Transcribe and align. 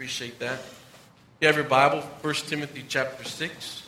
Appreciate 0.00 0.38
that. 0.38 0.58
You 1.42 1.46
have 1.48 1.56
your 1.56 1.66
Bible, 1.66 2.00
1 2.00 2.34
Timothy 2.46 2.86
chapter 2.88 3.22
6. 3.22 3.82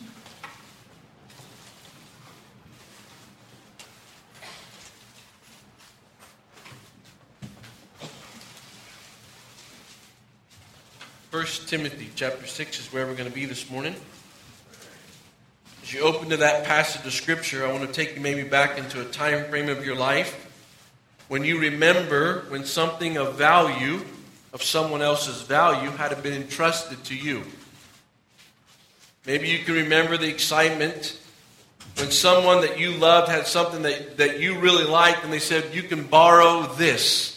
First 11.30 11.70
Timothy 11.70 12.10
chapter 12.14 12.46
6 12.46 12.78
is 12.78 12.92
where 12.92 13.06
we're 13.06 13.14
going 13.14 13.30
to 13.30 13.34
be 13.34 13.46
this 13.46 13.70
morning. 13.70 13.96
As 15.82 15.94
you 15.94 16.02
open 16.02 16.28
to 16.28 16.36
that 16.36 16.64
passage 16.64 17.06
of 17.06 17.12
Scripture, 17.14 17.66
I 17.66 17.72
want 17.72 17.86
to 17.86 17.90
take 17.90 18.16
you 18.16 18.20
maybe 18.20 18.42
back 18.42 18.76
into 18.76 19.00
a 19.00 19.06
time 19.06 19.48
frame 19.48 19.70
of 19.70 19.82
your 19.82 19.96
life 19.96 20.52
when 21.28 21.42
you 21.42 21.58
remember 21.58 22.44
when 22.50 22.66
something 22.66 23.16
of 23.16 23.36
value, 23.36 24.02
of 24.52 24.62
someone 24.62 25.02
else's 25.02 25.42
value, 25.42 25.90
had 25.90 26.22
been 26.22 26.34
entrusted 26.34 27.02
to 27.04 27.16
you. 27.16 27.42
Maybe 29.26 29.48
you 29.48 29.60
can 29.60 29.74
remember 29.74 30.16
the 30.16 30.28
excitement 30.28 31.18
when 31.96 32.10
someone 32.10 32.62
that 32.62 32.78
you 32.78 32.92
loved 32.92 33.28
had 33.28 33.46
something 33.46 33.82
that, 33.82 34.16
that 34.16 34.40
you 34.40 34.58
really 34.58 34.84
liked 34.84 35.24
and 35.24 35.32
they 35.32 35.38
said, 35.38 35.74
You 35.74 35.82
can 35.82 36.04
borrow 36.04 36.66
this. 36.74 37.32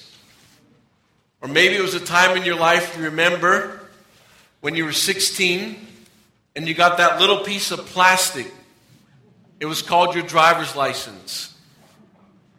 Or 1.42 1.48
maybe 1.48 1.76
it 1.76 1.82
was 1.82 1.94
a 1.94 2.00
time 2.00 2.36
in 2.38 2.44
your 2.44 2.56
life 2.56 2.98
you 2.98 3.04
remember 3.06 3.80
when 4.62 4.76
you 4.76 4.86
were 4.86 4.94
16 4.94 5.78
and 6.56 6.68
you 6.68 6.74
got 6.74 6.98
that 6.98 7.20
little 7.20 7.44
piece 7.44 7.72
of 7.72 7.86
plastic. 7.86 8.52
It 9.60 9.66
was 9.66 9.82
called 9.82 10.16
your 10.16 10.24
driver's 10.24 10.76
license. 10.76 11.54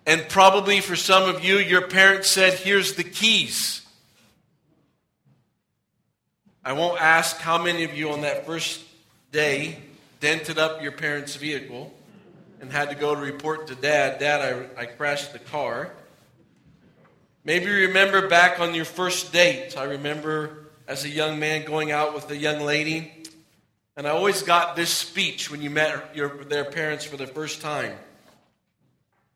And 0.06 0.28
probably 0.28 0.80
for 0.80 0.94
some 0.94 1.28
of 1.28 1.44
you, 1.44 1.58
your 1.58 1.88
parents 1.88 2.30
said, 2.30 2.54
Here's 2.54 2.94
the 2.94 3.04
keys. 3.04 3.82
I 6.66 6.72
won't 6.72 7.00
ask 7.00 7.36
how 7.36 7.62
many 7.62 7.84
of 7.84 7.96
you 7.96 8.10
on 8.10 8.22
that 8.22 8.44
first 8.44 8.82
day 9.30 9.78
dented 10.18 10.58
up 10.58 10.82
your 10.82 10.90
parents' 10.90 11.36
vehicle 11.36 11.94
and 12.60 12.72
had 12.72 12.90
to 12.90 12.96
go 12.96 13.14
to 13.14 13.20
report 13.20 13.68
to 13.68 13.76
dad, 13.76 14.18
Dad, 14.18 14.68
I, 14.76 14.82
I 14.82 14.86
crashed 14.86 15.32
the 15.32 15.38
car. 15.38 15.92
Maybe 17.44 17.66
you 17.66 17.86
remember 17.86 18.26
back 18.26 18.58
on 18.58 18.74
your 18.74 18.84
first 18.84 19.32
date. 19.32 19.78
I 19.78 19.84
remember 19.84 20.66
as 20.88 21.04
a 21.04 21.08
young 21.08 21.38
man 21.38 21.64
going 21.64 21.92
out 21.92 22.16
with 22.16 22.28
a 22.32 22.36
young 22.36 22.60
lady 22.60 23.12
and 23.96 24.04
I 24.04 24.10
always 24.10 24.42
got 24.42 24.74
this 24.74 24.90
speech 24.90 25.48
when 25.48 25.62
you 25.62 25.70
met 25.70 26.16
your, 26.16 26.42
their 26.42 26.64
parents 26.64 27.04
for 27.04 27.16
the 27.16 27.28
first 27.28 27.60
time. 27.60 27.92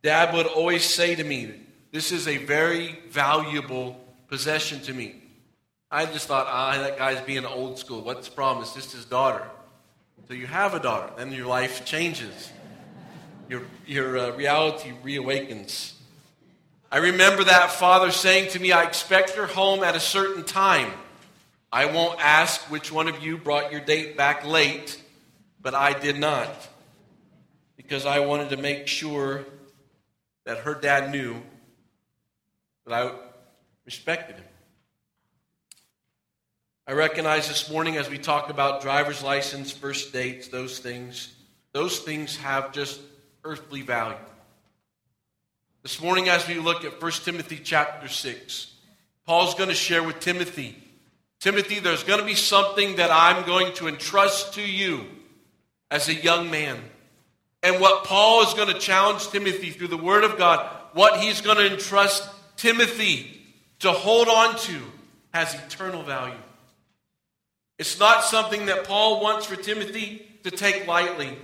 Dad 0.03 0.35
would 0.35 0.47
always 0.47 0.85
say 0.85 1.15
to 1.15 1.23
me, 1.23 1.53
This 1.93 2.11
is 2.11 2.27
a 2.27 2.39
very 2.39 2.99
valuable 3.09 4.05
possession 4.27 4.81
to 4.81 4.93
me. 4.93 5.21
I 5.91 6.07
just 6.07 6.29
thought, 6.29 6.47
ah, 6.49 6.79
that 6.83 6.99
guy's 6.99 7.21
being 7.23 7.45
old 7.45 7.79
school. 7.79 8.03
What's 8.03 8.29
the 8.29 8.35
problem? 8.35 8.63
It's 8.63 8.75
just 8.75 8.93
his 8.93 9.05
daughter. 9.05 9.45
So 10.29 10.35
you 10.35 10.47
have 10.47 10.75
a 10.75 10.79
daughter, 10.79 11.13
then 11.17 11.33
your 11.33 11.47
life 11.47 11.85
changes. 11.85 12.53
Your, 13.49 13.63
your 13.85 14.17
uh, 14.17 14.31
reality 14.37 14.93
reawakens. 15.03 15.95
I 16.93 16.99
remember 16.99 17.43
that 17.43 17.73
father 17.73 18.13
saying 18.13 18.51
to 18.51 18.61
me, 18.61 18.71
I 18.71 18.85
expect 18.85 19.31
her 19.31 19.47
home 19.47 19.83
at 19.83 19.97
a 19.97 20.01
certain 20.01 20.45
time. 20.45 20.93
I 21.73 21.87
won't 21.87 22.19
ask 22.25 22.61
which 22.71 22.93
one 22.93 23.09
of 23.09 23.23
you 23.23 23.37
brought 23.37 23.73
your 23.73 23.81
date 23.81 24.17
back 24.17 24.47
late, 24.47 25.03
but 25.61 25.75
I 25.75 25.99
did 25.99 26.19
not. 26.19 26.49
Because 27.77 28.07
I 28.07 28.21
wanted 28.21 28.51
to 28.51 28.57
make 28.57 28.87
sure 28.87 29.45
that 30.45 30.59
her 30.59 30.75
dad 30.75 31.11
knew 31.11 31.43
that 32.87 32.95
I 32.95 33.13
respected 33.85 34.37
him. 34.37 34.45
I 36.91 36.93
recognize 36.93 37.47
this 37.47 37.71
morning 37.71 37.99
as 37.99 38.11
we 38.11 38.19
talk 38.19 38.51
about 38.51 38.83
driver's 38.83 39.23
license, 39.23 39.71
first 39.71 40.13
dates, 40.13 40.49
those 40.49 40.81
things, 40.81 41.33
those 41.71 42.01
things 42.01 42.37
have 42.39 42.73
just 42.73 43.01
earthly 43.45 43.83
value. 43.83 44.19
This 45.85 46.03
morning, 46.03 46.29
as 46.29 46.49
we 46.49 46.55
look 46.55 46.85
at 46.85 47.01
1 47.01 47.13
Timothy 47.25 47.61
chapter 47.63 48.09
6, 48.09 48.75
Paul's 49.25 49.55
going 49.55 49.69
to 49.69 49.75
share 49.77 50.03
with 50.03 50.19
Timothy 50.19 50.77
Timothy, 51.39 51.79
there's 51.79 52.03
going 52.03 52.19
to 52.19 52.27
be 52.27 52.35
something 52.35 52.97
that 52.97 53.13
I'm 53.13 53.47
going 53.47 53.73
to 53.75 53.87
entrust 53.87 54.55
to 54.55 54.61
you 54.61 55.07
as 55.93 56.09
a 56.09 56.15
young 56.15 56.51
man. 56.51 56.77
And 57.63 57.81
what 57.81 58.03
Paul 58.03 58.43
is 58.43 58.55
going 58.55 58.67
to 58.67 58.81
challenge 58.81 59.29
Timothy 59.29 59.71
through 59.71 59.89
the 59.89 59.97
Word 59.97 60.25
of 60.25 60.37
God, 60.37 60.69
what 60.95 61.21
he's 61.21 61.41
going 61.41 61.59
to 61.59 61.73
entrust 61.73 62.29
Timothy 62.57 63.43
to 63.79 63.93
hold 63.93 64.27
on 64.27 64.59
to, 64.59 64.81
has 65.33 65.55
eternal 65.55 66.03
value. 66.03 66.35
It's 67.81 67.99
not 67.99 68.25
something 68.25 68.67
that 68.67 68.85
Paul 68.85 69.23
wants 69.23 69.47
for 69.47 69.57
Timothy 69.57 70.21
to 70.45 70.51
take 70.51 70.87
lightly. 70.87 71.35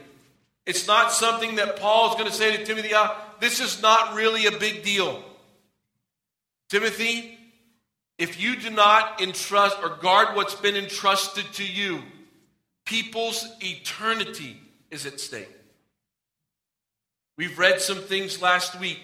It's 0.67 0.87
not 0.87 1.11
something 1.11 1.57
that 1.57 1.77
Paul 1.77 2.11
is 2.11 2.17
going 2.17 2.27
to 2.27 2.37
say 2.37 2.55
to 2.55 2.63
Timothy, 2.63 2.91
ah, 2.93 3.19
this 3.41 3.59
is 3.59 3.81
not 3.81 4.15
really 4.15 4.45
a 4.45 4.51
big 4.51 4.85
deal. 4.85 5.25
Timothy, 6.69 7.39
if 8.19 8.39
you 8.39 8.55
do 8.57 8.69
not 8.69 9.23
entrust 9.23 9.79
or 9.83 9.97
guard 9.97 10.37
what's 10.37 10.55
been 10.55 10.77
entrusted 10.77 11.51
to 11.55 11.65
you, 11.65 12.03
people's 12.85 13.49
eternity 13.61 14.61
is 14.91 15.07
at 15.07 15.19
stake. 15.19 15.49
We've 17.39 17.59
read 17.59 17.81
some 17.81 18.03
things 18.03 18.43
last 18.43 18.79
week 18.79 19.01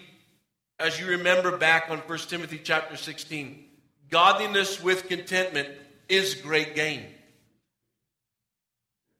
as 0.77 0.99
you 0.99 1.07
remember 1.07 1.57
back 1.57 1.87
on 1.89 1.97
1 1.97 2.17
Timothy 2.19 2.61
chapter 2.63 2.95
16. 2.95 3.65
Godliness 4.11 4.83
with 4.83 5.07
contentment 5.07 5.69
is 6.07 6.35
great 6.35 6.75
gain. 6.75 7.07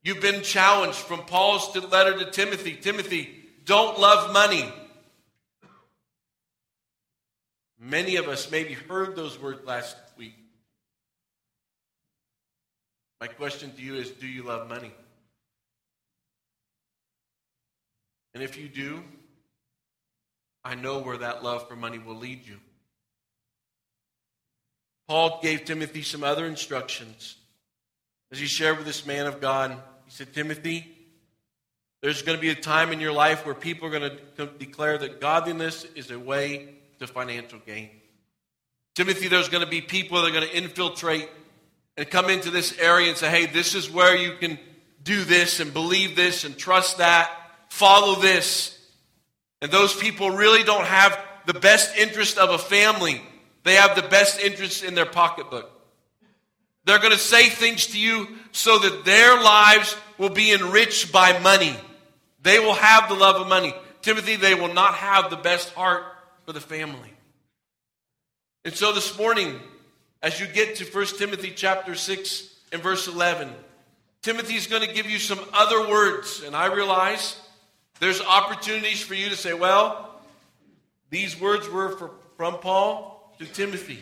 You've 0.03 0.21
been 0.21 0.43
challenged 0.43 0.97
from 0.97 1.21
Paul's 1.21 1.75
letter 1.75 2.17
to 2.19 2.29
Timothy 2.29 2.75
Timothy, 2.75 3.33
don't 3.65 3.97
love 3.99 4.33
money. 4.33 4.71
Many 7.79 8.17
of 8.17 8.27
us 8.27 8.51
maybe 8.51 8.73
heard 8.73 9.15
those 9.15 9.39
words 9.39 9.65
last 9.65 9.95
week. 10.17 10.35
My 13.19 13.27
question 13.27 13.71
to 13.71 13.81
you 13.81 13.95
is 13.95 14.09
Do 14.09 14.27
you 14.27 14.43
love 14.43 14.69
money? 14.69 14.91
And 18.33 18.43
if 18.43 18.57
you 18.57 18.67
do, 18.67 19.03
I 20.65 20.75
know 20.75 20.99
where 20.99 21.17
that 21.17 21.43
love 21.43 21.67
for 21.67 21.75
money 21.75 21.99
will 21.99 22.15
lead 22.15 22.45
you. 22.47 22.57
Paul 25.07 25.39
gave 25.41 25.65
Timothy 25.65 26.01
some 26.01 26.23
other 26.23 26.45
instructions 26.45 27.35
as 28.31 28.39
he 28.39 28.47
shared 28.47 28.77
with 28.77 28.87
this 28.87 29.05
man 29.05 29.27
of 29.27 29.39
God. 29.41 29.77
Said, 30.13 30.31
Timothy, 30.31 30.95
there's 32.03 32.21
going 32.21 32.37
to 32.37 32.41
be 32.41 32.51
a 32.51 32.55
time 32.55 32.91
in 32.91 32.99
your 32.99 33.11
life 33.11 33.47
where 33.47 33.55
people 33.55 33.87
are 33.87 33.99
going 33.99 34.11
to 34.37 34.45
declare 34.45 34.95
that 34.99 35.19
godliness 35.19 35.85
is 35.95 36.11
a 36.11 36.19
way 36.19 36.75
to 36.99 37.07
financial 37.07 37.57
gain. 37.65 37.89
Timothy, 38.93 39.27
there's 39.27 39.49
going 39.49 39.63
to 39.63 39.69
be 39.69 39.81
people 39.81 40.21
that 40.21 40.27
are 40.27 40.31
going 40.31 40.47
to 40.47 40.55
infiltrate 40.55 41.31
and 41.97 42.07
come 42.07 42.29
into 42.29 42.51
this 42.51 42.77
area 42.77 43.09
and 43.09 43.17
say, 43.17 43.27
hey, 43.27 43.47
this 43.47 43.73
is 43.73 43.89
where 43.89 44.15
you 44.15 44.37
can 44.37 44.59
do 45.01 45.23
this 45.23 45.59
and 45.59 45.73
believe 45.73 46.15
this 46.15 46.43
and 46.43 46.55
trust 46.55 46.99
that, 46.99 47.31
follow 47.69 48.21
this. 48.21 48.79
And 49.63 49.71
those 49.71 49.95
people 49.95 50.29
really 50.29 50.63
don't 50.63 50.85
have 50.85 51.19
the 51.47 51.55
best 51.55 51.97
interest 51.97 52.37
of 52.37 52.51
a 52.51 52.59
family, 52.59 53.19
they 53.63 53.73
have 53.73 53.95
the 53.95 54.07
best 54.07 54.39
interest 54.39 54.83
in 54.83 54.93
their 54.93 55.07
pocketbook. 55.07 55.71
They're 56.85 56.99
going 56.99 57.13
to 57.13 57.17
say 57.17 57.49
things 57.49 57.87
to 57.87 57.99
you 57.99 58.27
so 58.51 58.77
that 58.77 59.05
their 59.05 59.41
lives 59.41 59.95
will 60.17 60.29
be 60.29 60.53
enriched 60.53 61.11
by 61.11 61.39
money. 61.39 61.75
They 62.41 62.59
will 62.59 62.73
have 62.73 63.09
the 63.09 63.15
love 63.15 63.41
of 63.41 63.47
money. 63.47 63.73
Timothy, 64.01 64.35
they 64.35 64.53
will 64.53 64.73
not 64.73 64.95
have 64.95 65.29
the 65.29 65.37
best 65.37 65.73
heart 65.73 66.03
for 66.45 66.53
the 66.53 66.59
family. 66.59 67.13
And 68.65 68.73
so 68.73 68.93
this 68.93 69.17
morning, 69.17 69.59
as 70.21 70.39
you 70.39 70.47
get 70.47 70.77
to 70.77 70.85
1 70.85 71.05
Timothy 71.17 71.51
chapter 71.55 71.95
6 71.95 72.55
and 72.71 72.81
verse 72.81 73.07
11, 73.07 73.49
Timothy 74.21 74.55
is 74.55 74.67
going 74.67 74.87
to 74.87 74.93
give 74.93 75.09
you 75.09 75.19
some 75.19 75.39
other 75.53 75.89
words. 75.89 76.43
And 76.45 76.55
I 76.55 76.67
realize 76.67 77.39
there's 77.99 78.21
opportunities 78.21 79.01
for 79.01 79.15
you 79.15 79.29
to 79.29 79.35
say, 79.35 79.53
well, 79.53 80.21
these 81.09 81.39
words 81.39 81.69
were 81.69 81.89
for, 81.89 82.11
from 82.37 82.55
Paul 82.55 83.33
to 83.39 83.45
Timothy. 83.45 83.99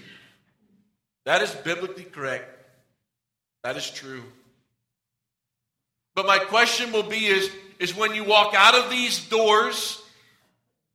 That 1.25 1.41
is 1.41 1.53
biblically 1.53 2.03
correct. 2.03 2.45
That 3.63 3.77
is 3.77 3.89
true. 3.89 4.23
But 6.15 6.25
my 6.25 6.39
question 6.39 6.91
will 6.91 7.03
be 7.03 7.25
is, 7.25 7.49
is 7.79 7.95
when 7.95 8.13
you 8.13 8.23
walk 8.23 8.53
out 8.55 8.75
of 8.75 8.89
these 8.89 9.27
doors 9.29 10.01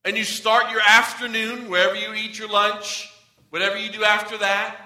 and 0.04 0.16
you 0.16 0.24
start 0.24 0.70
your 0.70 0.82
afternoon, 0.86 1.68
wherever 1.68 1.96
you 1.96 2.14
eat 2.14 2.38
your 2.38 2.48
lunch, 2.48 3.10
whatever 3.50 3.78
you 3.78 3.90
do 3.90 4.04
after 4.04 4.38
that, 4.38 4.76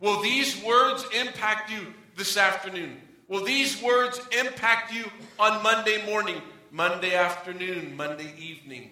will 0.00 0.20
these 0.20 0.62
words 0.62 1.06
impact 1.18 1.70
you 1.70 1.94
this 2.16 2.36
afternoon? 2.36 3.00
Will 3.28 3.44
these 3.44 3.80
words 3.82 4.20
impact 4.38 4.92
you 4.92 5.04
on 5.38 5.62
Monday 5.62 6.04
morning, 6.06 6.40
Monday 6.70 7.14
afternoon, 7.14 7.96
Monday 7.96 8.32
evening? 8.38 8.90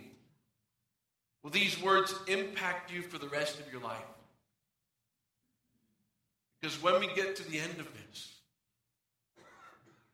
Will 1.42 1.50
these 1.50 1.80
words 1.80 2.14
impact 2.26 2.90
you 2.90 3.02
for 3.02 3.18
the 3.18 3.28
rest 3.28 3.60
of 3.60 3.70
your 3.70 3.82
life? 3.82 3.98
Because 6.60 6.82
when 6.82 6.98
we 6.98 7.08
get 7.14 7.36
to 7.36 7.50
the 7.50 7.60
end 7.60 7.78
of 7.78 7.88
this, 7.92 8.33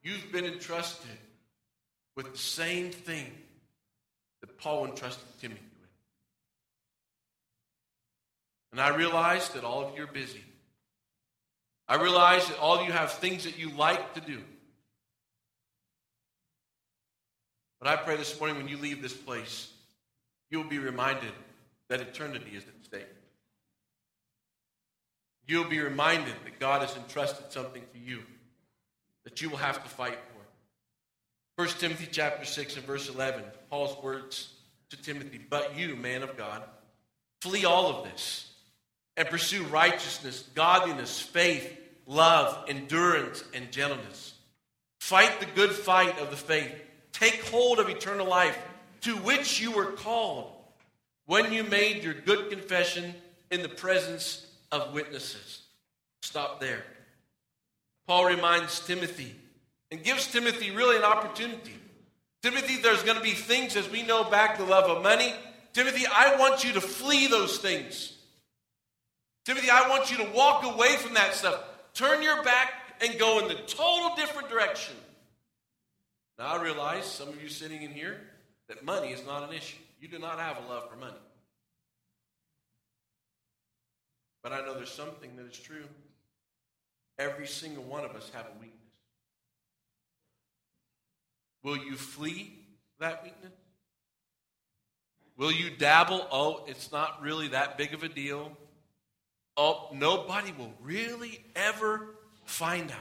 you've 0.02 0.32
been 0.32 0.44
entrusted 0.44 1.10
with 2.16 2.32
the 2.32 2.38
same 2.38 2.90
thing 2.90 3.26
that 4.40 4.58
Paul 4.58 4.86
entrusted 4.86 5.26
Timothy 5.40 5.60
with. 5.80 5.90
And 8.72 8.80
I 8.80 8.96
realize 8.96 9.48
that 9.50 9.64
all 9.64 9.84
of 9.86 9.96
you 9.96 10.04
are 10.04 10.06
busy. 10.06 10.44
I 11.88 11.96
realize 11.96 12.46
that 12.48 12.58
all 12.58 12.78
of 12.78 12.86
you 12.86 12.92
have 12.92 13.12
things 13.12 13.44
that 13.44 13.58
you 13.58 13.70
like 13.70 14.14
to 14.14 14.20
do. 14.20 14.40
But 17.80 17.88
I 17.88 17.96
pray 17.96 18.16
this 18.16 18.38
morning 18.38 18.58
when 18.58 18.68
you 18.68 18.76
leave 18.76 19.02
this 19.02 19.14
place, 19.14 19.72
you'll 20.50 20.64
be 20.64 20.78
reminded 20.78 21.32
that 21.88 22.00
eternity 22.00 22.50
is 22.54 22.62
at 22.62 22.84
stake. 22.84 23.06
You'll 25.46 25.68
be 25.68 25.80
reminded 25.80 26.34
that 26.44 26.60
God 26.60 26.82
has 26.82 26.96
entrusted 26.96 27.50
something 27.50 27.82
to 27.92 27.98
you 27.98 28.22
that 29.24 29.40
you 29.40 29.50
will 29.50 29.56
have 29.58 29.82
to 29.82 29.88
fight 29.88 30.18
for. 31.56 31.64
1 31.64 31.68
Timothy 31.78 32.08
chapter 32.10 32.44
6 32.44 32.76
and 32.76 32.86
verse 32.86 33.08
11, 33.08 33.44
Paul's 33.68 34.02
words 34.02 34.54
to 34.90 34.96
Timothy, 34.96 35.38
But 35.38 35.76
you, 35.76 35.96
man 35.96 36.22
of 36.22 36.36
God, 36.36 36.62
flee 37.42 37.64
all 37.64 37.88
of 37.88 38.04
this 38.04 38.50
and 39.16 39.28
pursue 39.28 39.62
righteousness, 39.64 40.48
godliness, 40.54 41.20
faith, 41.20 41.78
love, 42.06 42.64
endurance, 42.68 43.44
and 43.52 43.70
gentleness. 43.70 44.34
Fight 45.00 45.40
the 45.40 45.46
good 45.46 45.72
fight 45.72 46.18
of 46.18 46.30
the 46.30 46.36
faith. 46.36 46.72
Take 47.12 47.44
hold 47.48 47.78
of 47.78 47.88
eternal 47.88 48.26
life, 48.26 48.58
to 49.02 49.16
which 49.16 49.60
you 49.60 49.72
were 49.72 49.92
called 49.92 50.52
when 51.26 51.52
you 51.52 51.64
made 51.64 52.02
your 52.02 52.14
good 52.14 52.50
confession 52.50 53.14
in 53.50 53.62
the 53.62 53.68
presence 53.68 54.46
of 54.72 54.92
witnesses. 54.92 55.62
Stop 56.22 56.60
there. 56.60 56.84
Paul 58.10 58.24
reminds 58.24 58.80
Timothy 58.80 59.36
and 59.92 60.02
gives 60.02 60.26
Timothy 60.26 60.72
really 60.72 60.96
an 60.96 61.04
opportunity. 61.04 61.76
Timothy, 62.42 62.78
there's 62.78 63.04
going 63.04 63.16
to 63.16 63.22
be 63.22 63.34
things 63.34 63.76
as 63.76 63.88
we 63.88 64.02
know 64.02 64.24
back 64.24 64.58
the 64.58 64.64
love 64.64 64.90
of 64.90 65.04
money. 65.04 65.32
Timothy, 65.74 66.06
I 66.12 66.34
want 66.34 66.64
you 66.64 66.72
to 66.72 66.80
flee 66.80 67.28
those 67.28 67.58
things. 67.58 68.16
Timothy, 69.44 69.70
I 69.70 69.88
want 69.88 70.10
you 70.10 70.16
to 70.16 70.28
walk 70.32 70.64
away 70.64 70.96
from 70.96 71.14
that 71.14 71.34
stuff. 71.34 71.62
Turn 71.94 72.20
your 72.20 72.42
back 72.42 72.72
and 73.00 73.16
go 73.16 73.38
in 73.38 73.46
the 73.46 73.54
total 73.54 74.16
different 74.16 74.48
direction. 74.48 74.96
Now, 76.36 76.56
I 76.56 76.62
realize 76.64 77.04
some 77.04 77.28
of 77.28 77.40
you 77.40 77.48
sitting 77.48 77.82
in 77.82 77.92
here 77.92 78.20
that 78.66 78.84
money 78.84 79.10
is 79.10 79.24
not 79.24 79.48
an 79.48 79.54
issue. 79.54 79.78
You 80.00 80.08
do 80.08 80.18
not 80.18 80.40
have 80.40 80.56
a 80.56 80.68
love 80.68 80.90
for 80.90 80.96
money. 80.96 81.14
But 84.42 84.52
I 84.52 84.62
know 84.62 84.74
there's 84.74 84.90
something 84.90 85.36
that 85.36 85.46
is 85.46 85.56
true. 85.56 85.84
Every 87.20 87.46
single 87.46 87.84
one 87.84 88.02
of 88.02 88.12
us 88.12 88.30
have 88.32 88.46
a 88.46 88.58
weakness. 88.58 88.80
Will 91.62 91.76
you 91.76 91.94
flee 91.94 92.58
that 92.98 93.22
weakness? 93.22 93.52
Will 95.36 95.52
you 95.52 95.68
dabble? 95.68 96.26
Oh, 96.32 96.64
it's 96.66 96.90
not 96.90 97.20
really 97.20 97.48
that 97.48 97.76
big 97.76 97.92
of 97.92 98.02
a 98.02 98.08
deal. 98.08 98.56
Oh, 99.54 99.90
nobody 99.92 100.52
will 100.52 100.72
really 100.80 101.44
ever 101.54 102.14
find 102.46 102.90
out. 102.90 102.98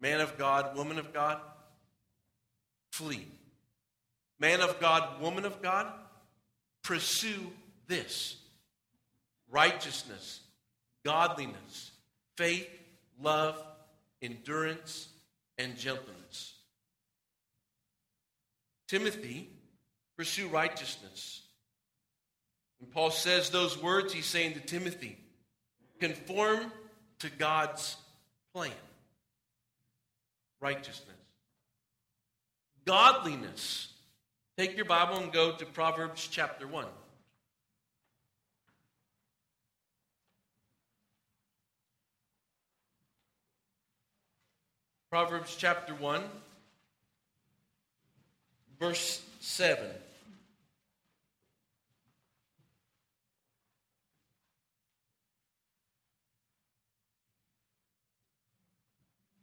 Man 0.00 0.22
of 0.22 0.38
God, 0.38 0.74
woman 0.78 0.98
of 0.98 1.12
God, 1.12 1.40
flee. 2.90 3.28
Man 4.38 4.62
of 4.62 4.80
God, 4.80 5.20
woman 5.20 5.44
of 5.44 5.60
God, 5.60 5.92
pursue 6.82 7.50
this 7.86 8.36
righteousness, 9.50 10.39
godliness, 11.04 11.92
faith, 12.36 12.68
love, 13.22 13.62
endurance, 14.22 15.08
and 15.58 15.76
gentleness. 15.76 16.54
Timothy, 18.88 19.48
pursue 20.16 20.48
righteousness. 20.48 21.42
When 22.78 22.90
Paul 22.90 23.10
says 23.10 23.50
those 23.50 23.80
words, 23.80 24.12
he's 24.12 24.26
saying 24.26 24.54
to 24.54 24.60
Timothy, 24.60 25.18
conform 26.00 26.72
to 27.20 27.30
God's 27.30 27.96
plan. 28.54 28.72
Righteousness. 30.60 31.16
Godliness. 32.86 33.88
Take 34.58 34.76
your 34.76 34.86
Bible 34.86 35.18
and 35.18 35.32
go 35.32 35.54
to 35.56 35.66
Proverbs 35.66 36.26
chapter 36.30 36.66
1. 36.66 36.86
Proverbs 45.10 45.56
chapter 45.58 45.92
1, 45.92 46.22
verse 48.78 49.20
7. 49.40 49.84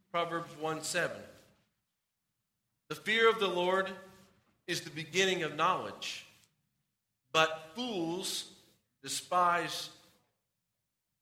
Proverbs 0.09 0.49
1 0.57 0.83
7. 0.83 1.17
The 2.87 2.95
fear 2.95 3.29
of 3.29 3.39
the 3.39 3.47
Lord 3.49 3.89
is 4.67 4.79
the 4.79 4.89
beginning 4.89 5.43
of 5.43 5.57
knowledge, 5.57 6.25
but 7.33 7.71
fools 7.75 8.53
despise 9.03 9.89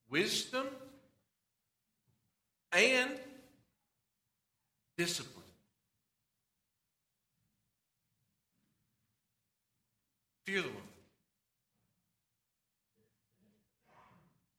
wisdom 0.07 0.67
and 2.71 3.19
discipline. 4.97 5.43
Fear 10.45 10.61
the 10.61 10.67
Lord. 10.67 10.81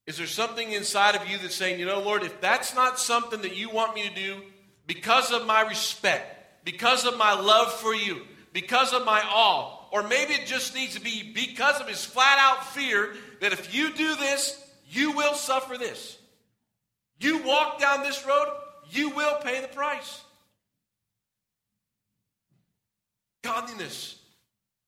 Is 0.07 0.19
there 0.19 0.27
something 0.27 0.73
inside 0.73 1.17
of 1.17 1.29
you 1.29 1.37
that's 1.39 1.55
saying, 1.55 1.81
you 1.81 1.87
know, 1.87 2.01
Lord, 2.01 2.23
if 2.23 2.41
that's 2.41 2.75
not 2.75 2.99
something 2.99 3.43
that 3.43 3.57
you 3.57 3.71
want 3.71 3.95
me 3.95 4.09
to 4.09 4.15
do 4.15 4.41
because 4.87 5.33
of 5.33 5.47
my 5.47 5.63
respect, 5.63 6.65
because 6.65 7.05
of 7.05 7.17
my 7.17 7.35
love 7.35 7.73
for 7.73 7.95
you, 7.95 8.23
because 8.53 8.93
of 8.93 9.05
my 9.05 9.21
awe, 9.29 9.85
or 9.91 10.05
maybe 10.05 10.35
it 10.35 10.47
just 10.47 10.75
needs 10.75 10.95
to 10.95 11.01
be 11.01 11.33
because 11.35 11.81
of 11.81 11.89
his 11.89 12.05
flat 12.05 12.39
out 12.39 12.67
fear 12.69 13.15
that 13.41 13.53
if 13.53 13.75
you 13.75 13.93
do 13.95 14.15
this, 14.17 14.63
you 14.89 15.13
will 15.13 15.35
suffer 15.35 15.77
this. 15.77 16.19
You 17.19 17.43
walk 17.43 17.81
down 17.81 18.03
this 18.03 18.25
road, 18.27 18.47
you 18.91 19.11
will 19.11 19.37
pay 19.43 19.61
the 19.61 19.69
price. 19.69 20.21
Godliness. 23.47 24.19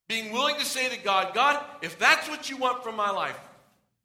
Being 0.08 0.32
willing 0.32 0.56
to 0.56 0.64
say 0.64 0.88
to 0.88 0.98
God, 0.98 1.34
God, 1.34 1.62
if 1.82 1.98
that's 1.98 2.28
what 2.28 2.48
you 2.50 2.56
want 2.56 2.82
from 2.82 2.96
my 2.96 3.10
life, 3.10 3.38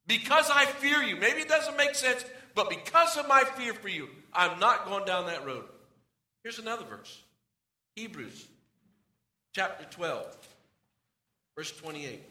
because 0.05 0.49
I 0.51 0.65
fear 0.65 1.01
you, 1.01 1.15
maybe 1.15 1.41
it 1.41 1.47
doesn't 1.47 1.77
make 1.77 1.95
sense, 1.95 2.25
but 2.55 2.69
because 2.69 3.17
of 3.17 3.27
my 3.27 3.43
fear 3.55 3.73
for 3.73 3.87
you, 3.87 4.09
I'm 4.33 4.59
not 4.59 4.85
going 4.85 5.05
down 5.05 5.27
that 5.27 5.45
road. 5.45 5.63
Here's 6.43 6.59
another 6.59 6.83
verse 6.85 7.21
Hebrews 7.95 8.47
chapter 9.53 9.85
12, 9.85 10.37
verse 11.55 11.71
28. 11.71 12.21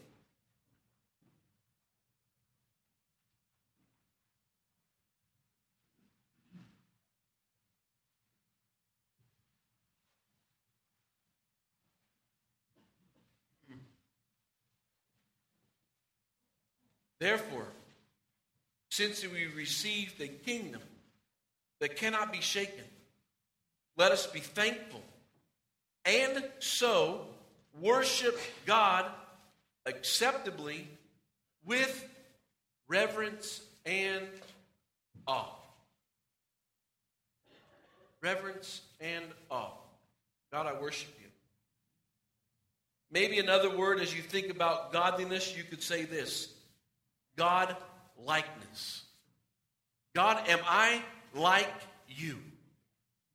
Therefore, 17.23 17.67
since 18.89 19.25
we 19.25 19.47
received 19.55 20.19
a 20.19 20.27
kingdom 20.27 20.81
that 21.79 21.95
cannot 21.95 22.33
be 22.33 22.41
shaken, 22.41 22.83
let 23.95 24.11
us 24.11 24.27
be 24.27 24.41
thankful 24.41 25.01
and 26.03 26.43
so 26.59 27.21
worship 27.79 28.37
God 28.65 29.05
acceptably 29.85 30.85
with 31.65 32.05
reverence 32.89 33.61
and 33.85 34.27
awe. 35.25 35.55
Reverence 38.21 38.81
and 38.99 39.23
awe. 39.49 39.71
God, 40.51 40.67
I 40.67 40.73
worship 40.73 41.15
you. 41.21 41.29
Maybe 43.11 43.39
another 43.39 43.73
word 43.73 44.01
as 44.01 44.13
you 44.13 44.21
think 44.21 44.49
about 44.49 44.91
godliness, 44.91 45.55
you 45.55 45.63
could 45.63 45.81
say 45.81 46.03
this 46.03 46.52
God 47.35 47.75
likeness. 48.17 49.03
God, 50.15 50.47
am 50.47 50.59
I 50.65 51.01
like 51.33 51.73
you? 52.07 52.37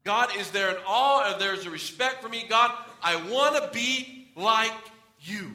God, 0.04 0.34
is 0.36 0.50
there 0.52 0.70
an 0.70 0.82
awe 0.86 1.34
or 1.34 1.38
there's 1.38 1.66
a 1.66 1.70
respect 1.70 2.22
for 2.22 2.28
me? 2.28 2.44
God, 2.48 2.72
I 3.02 3.16
want 3.30 3.56
to 3.56 3.70
be 3.72 4.28
like 4.36 4.72
you. 5.20 5.50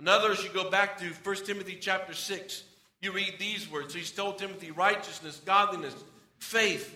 Another, 0.00 0.32
as 0.32 0.42
you 0.42 0.50
go 0.50 0.70
back 0.70 0.98
to 0.98 1.06
1 1.06 1.36
Timothy 1.44 1.78
chapter 1.80 2.12
6, 2.12 2.64
you 3.00 3.12
read 3.12 3.34
these 3.38 3.70
words. 3.70 3.92
So 3.92 3.98
he's 3.98 4.10
told 4.10 4.38
Timothy 4.38 4.70
righteousness, 4.70 5.40
godliness, 5.44 5.94
faith. 6.38 6.94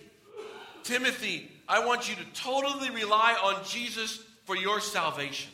Timothy, 0.83 1.49
I 1.67 1.85
want 1.85 2.09
you 2.09 2.15
to 2.15 2.25
totally 2.33 2.89
rely 2.89 3.37
on 3.43 3.63
Jesus 3.65 4.21
for 4.45 4.55
your 4.55 4.79
salvation. 4.81 5.51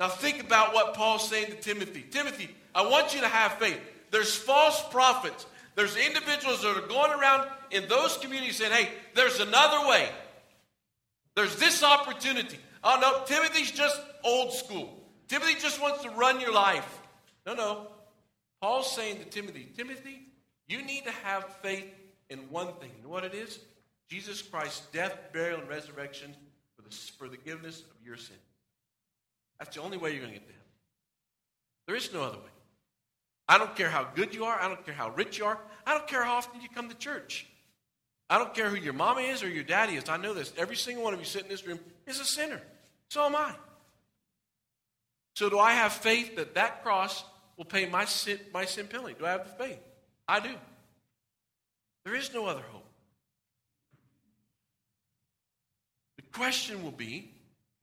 Now, 0.00 0.08
think 0.08 0.42
about 0.42 0.74
what 0.74 0.94
Paul's 0.94 1.28
saying 1.28 1.46
to 1.46 1.56
Timothy. 1.56 2.04
Timothy, 2.10 2.50
I 2.74 2.86
want 2.86 3.14
you 3.14 3.20
to 3.20 3.28
have 3.28 3.52
faith. 3.58 3.78
There's 4.10 4.34
false 4.34 4.82
prophets, 4.90 5.46
there's 5.76 5.96
individuals 5.96 6.62
that 6.62 6.76
are 6.76 6.86
going 6.86 7.12
around 7.12 7.48
in 7.70 7.88
those 7.88 8.16
communities 8.18 8.56
saying, 8.56 8.72
hey, 8.72 8.88
there's 9.14 9.40
another 9.40 9.88
way. 9.88 10.08
There's 11.34 11.56
this 11.56 11.82
opportunity. 11.82 12.58
Oh, 12.84 12.98
no, 13.00 13.24
Timothy's 13.24 13.72
just 13.72 14.00
old 14.22 14.52
school. 14.52 15.02
Timothy 15.26 15.54
just 15.54 15.80
wants 15.82 16.02
to 16.02 16.10
run 16.10 16.40
your 16.40 16.52
life. 16.52 17.00
No, 17.46 17.54
no. 17.54 17.88
Paul's 18.60 18.94
saying 18.94 19.18
to 19.18 19.24
Timothy, 19.24 19.68
Timothy, 19.76 20.28
you 20.68 20.82
need 20.82 21.04
to 21.04 21.10
have 21.24 21.44
faith 21.60 21.92
in 22.30 22.38
one 22.50 22.72
thing. 22.74 22.90
You 22.96 23.04
know 23.04 23.08
what 23.08 23.24
it 23.24 23.34
is? 23.34 23.58
Jesus 24.08 24.42
Christ's 24.42 24.86
death, 24.92 25.18
burial, 25.32 25.60
and 25.60 25.68
resurrection 25.68 26.34
for 26.76 26.82
the, 26.82 26.94
for 27.18 27.28
the 27.28 27.36
forgiveness 27.36 27.80
of 27.80 28.06
your 28.06 28.16
sin. 28.16 28.36
That's 29.58 29.76
the 29.76 29.82
only 29.82 29.96
way 29.96 30.10
you're 30.10 30.20
going 30.20 30.32
to 30.32 30.38
get 30.38 30.46
to 30.46 30.52
heaven. 30.52 30.66
There 31.86 31.96
is 31.96 32.12
no 32.12 32.22
other 32.22 32.38
way. 32.38 32.44
I 33.48 33.58
don't 33.58 33.76
care 33.76 33.90
how 33.90 34.08
good 34.14 34.34
you 34.34 34.44
are. 34.44 34.58
I 34.58 34.68
don't 34.68 34.84
care 34.84 34.94
how 34.94 35.10
rich 35.10 35.38
you 35.38 35.44
are. 35.44 35.58
I 35.86 35.92
don't 35.92 36.06
care 36.06 36.24
how 36.24 36.36
often 36.36 36.60
you 36.62 36.68
come 36.68 36.88
to 36.88 36.94
church. 36.94 37.46
I 38.30 38.38
don't 38.38 38.54
care 38.54 38.70
who 38.70 38.76
your 38.76 38.94
mama 38.94 39.20
is 39.20 39.42
or 39.42 39.48
your 39.48 39.64
daddy 39.64 39.96
is. 39.96 40.08
I 40.08 40.16
know 40.16 40.32
this. 40.32 40.52
Every 40.56 40.76
single 40.76 41.04
one 41.04 41.12
of 41.12 41.20
you 41.20 41.26
sitting 41.26 41.46
in 41.46 41.52
this 41.52 41.66
room 41.66 41.78
is 42.06 42.20
a 42.20 42.24
sinner. 42.24 42.60
So 43.10 43.24
am 43.26 43.36
I. 43.36 43.54
So 45.34 45.50
do 45.50 45.58
I 45.58 45.72
have 45.72 45.92
faith 45.92 46.36
that 46.36 46.54
that 46.54 46.82
cross 46.82 47.24
will 47.56 47.64
pay 47.64 47.86
my 47.86 48.06
sin, 48.06 48.40
my 48.52 48.64
sin 48.64 48.86
penalty? 48.86 49.14
Do 49.18 49.26
I 49.26 49.32
have 49.32 49.44
the 49.44 49.64
faith? 49.64 49.78
I 50.26 50.40
do. 50.40 50.50
There 52.04 52.14
is 52.14 52.32
no 52.32 52.46
other 52.46 52.62
hope. 52.70 52.86
The 56.16 56.22
question 56.32 56.82
will 56.82 56.92
be 56.92 57.33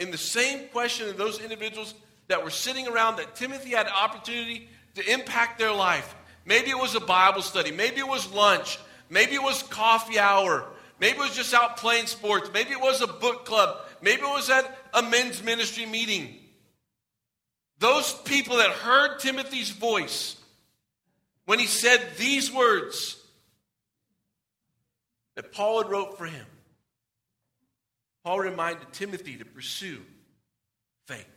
in 0.02 0.10
the 0.10 0.18
same 0.18 0.68
question 0.70 1.08
of 1.08 1.16
those 1.16 1.40
individuals 1.40 1.94
that 2.28 2.44
were 2.44 2.50
sitting 2.50 2.88
around 2.88 3.18
that 3.18 3.36
Timothy 3.36 3.70
had 3.70 3.88
opportunity 3.88 4.68
to 4.96 5.14
impact 5.14 5.60
their 5.60 5.72
life. 5.72 6.16
Maybe 6.44 6.72
it 6.72 6.78
was 6.78 6.96
a 6.96 7.00
Bible 7.00 7.44
study, 7.44 7.72
maybe 7.72 8.00
it 8.00 8.08
was 8.08 8.32
lunch, 8.32 8.80
maybe 9.12 9.36
it 9.36 9.44
was 9.44 9.62
coffee 9.62 10.18
hour, 10.18 10.66
maybe 11.00 11.20
it 11.20 11.22
was 11.22 11.36
just 11.36 11.54
out 11.54 11.78
playing 11.78 12.08
sports, 12.08 12.50
maybe 12.52 12.72
it 12.72 12.82
was 12.82 13.02
a 13.02 13.08
book 13.08 13.46
club, 13.46 13.78
maybe 14.02 14.24
it 14.24 14.30
was 14.30 14.50
at 14.50 14.76
a 14.96 15.04
men's 15.04 15.44
ministry 15.44 15.86
meeting. 15.86 16.36
Those 17.78 18.12
people 18.12 18.58
that 18.58 18.72
heard 18.72 19.20
Timothy's 19.20 19.70
voice 19.70 20.36
when 21.46 21.60
he 21.60 21.68
said 21.68 22.02
these 22.18 22.52
words 22.52 23.18
that 25.36 25.52
Paul 25.52 25.84
had 25.84 25.92
wrote 25.92 26.18
for 26.18 26.26
him. 26.26 26.46
Paul 28.24 28.40
reminded 28.40 28.92
Timothy 28.94 29.38
to 29.38 29.46
pursue 29.46 30.02
faith. 31.08 31.28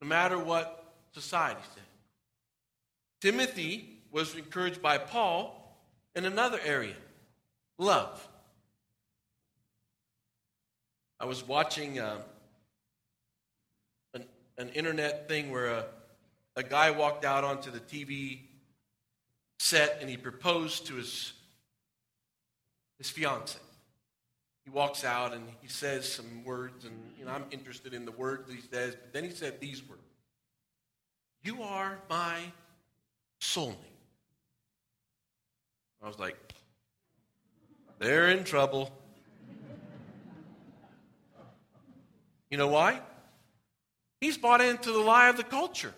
No 0.00 0.08
matter 0.08 0.38
what 0.38 0.94
society 1.12 1.60
said. 1.74 1.82
Timothy 3.20 4.00
was 4.10 4.34
encouraged 4.34 4.82
by 4.82 4.98
Paul 4.98 5.76
in 6.14 6.24
another 6.24 6.60
area 6.64 6.94
love. 7.78 8.26
I 11.18 11.24
was 11.24 11.46
watching 11.46 11.98
uh, 11.98 12.18
an, 14.14 14.24
an 14.58 14.68
internet 14.70 15.28
thing 15.28 15.50
where 15.50 15.66
a, 15.66 15.86
a 16.56 16.62
guy 16.62 16.90
walked 16.90 17.24
out 17.24 17.44
onto 17.44 17.70
the 17.70 17.80
TV 17.80 18.40
set 19.58 19.98
and 20.00 20.10
he 20.10 20.16
proposed 20.16 20.86
to 20.86 20.94
his, 20.94 21.32
his 22.98 23.08
fiance. 23.08 23.58
He 24.66 24.70
walks 24.72 25.04
out 25.04 25.32
and 25.32 25.44
he 25.62 25.68
says 25.68 26.12
some 26.12 26.42
words, 26.44 26.84
and 26.84 27.12
you 27.16 27.24
know, 27.24 27.30
I'm 27.30 27.44
interested 27.52 27.94
in 27.94 28.04
the 28.04 28.10
words 28.10 28.50
he 28.50 28.60
says, 28.60 28.96
but 28.96 29.12
then 29.12 29.22
he 29.22 29.30
said 29.30 29.60
these 29.60 29.88
words 29.88 30.02
You 31.44 31.62
are 31.62 31.98
my 32.10 32.40
soulmate. 33.40 33.76
I 36.02 36.08
was 36.08 36.18
like, 36.18 36.36
they're 38.00 38.28
in 38.28 38.42
trouble. 38.42 38.90
You 42.50 42.58
know 42.58 42.68
why? 42.68 43.00
He's 44.20 44.36
bought 44.36 44.60
into 44.60 44.90
the 44.90 44.98
lie 44.98 45.28
of 45.28 45.36
the 45.36 45.44
culture. 45.44 45.94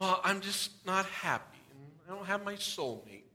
Well, 0.00 0.20
I'm 0.24 0.40
just 0.40 0.84
not 0.84 1.06
happy. 1.06 1.58
I 2.06 2.12
don't 2.12 2.26
have 2.26 2.44
my 2.44 2.54
soulmate. 2.54 3.25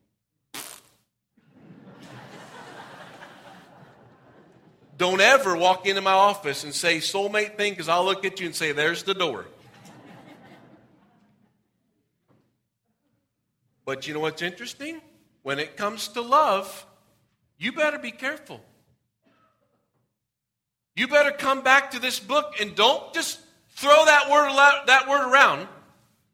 Don't 5.02 5.20
ever 5.20 5.58
walk 5.58 5.88
into 5.88 6.00
my 6.00 6.12
office 6.12 6.64
and 6.64 6.76
say 6.76 6.98
soulmate 6.98 7.58
thing 7.58 7.74
because 7.74 7.90
I'll 7.90 8.06
look 8.06 8.24
at 8.24 8.40
you 8.40 8.46
and 8.46 8.56
say, 8.56 8.72
there's 8.72 9.02
the 9.02 9.16
door. 9.16 9.48
But 13.84 14.08
you 14.08 14.14
know 14.14 14.20
what's 14.20 14.44
interesting? 14.44 15.02
When 15.42 15.58
it 15.58 15.76
comes 15.76 16.10
to 16.10 16.22
love, 16.22 16.86
you 17.58 17.72
better 17.72 17.98
be 17.98 18.12
careful. 18.12 18.62
You 20.96 21.08
better 21.08 21.32
come 21.32 21.62
back 21.64 21.92
to 21.92 22.00
this 22.00 22.20
book 22.20 22.54
and 22.60 22.76
don't 22.76 23.12
just 23.12 23.40
throw 23.72 24.06
that 24.06 24.30
word, 24.30 24.52
that 24.86 25.10
word 25.10 25.32
around. 25.34 25.68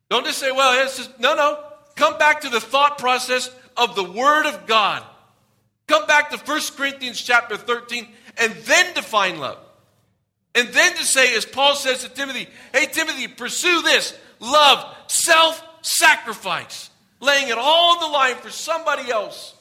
Don't 0.09 0.25
just 0.25 0.39
say, 0.39 0.51
well, 0.51 0.83
it's 0.83 0.97
just, 0.97 1.17
no, 1.21 1.35
no. 1.35 1.63
Come 1.95 2.17
back 2.17 2.41
to 2.41 2.49
the 2.49 2.59
thought 2.59 2.97
process 2.97 3.49
of 3.77 3.95
the 3.95 4.03
Word 4.03 4.45
of 4.45 4.67
God. 4.67 5.03
Come 5.87 6.05
back 6.05 6.31
to 6.31 6.37
1 6.37 6.61
Corinthians 6.75 7.21
chapter 7.21 7.55
13 7.55 8.07
and 8.39 8.53
then 8.53 8.93
define 8.93 9.39
love. 9.39 9.59
And 10.55 10.69
then 10.69 10.93
to 10.93 11.03
say, 11.03 11.35
as 11.35 11.45
Paul 11.45 11.75
says 11.75 12.03
to 12.03 12.09
Timothy, 12.09 12.47
hey, 12.73 12.87
Timothy, 12.87 13.27
pursue 13.27 13.81
this 13.83 14.17
love, 14.39 14.95
self 15.07 15.63
sacrifice 15.81 16.89
laying 17.19 17.49
it 17.49 17.57
all 17.57 17.95
on 17.95 17.99
the 17.99 18.13
line 18.13 18.35
for 18.35 18.49
somebody 18.49 19.11
else. 19.11 19.55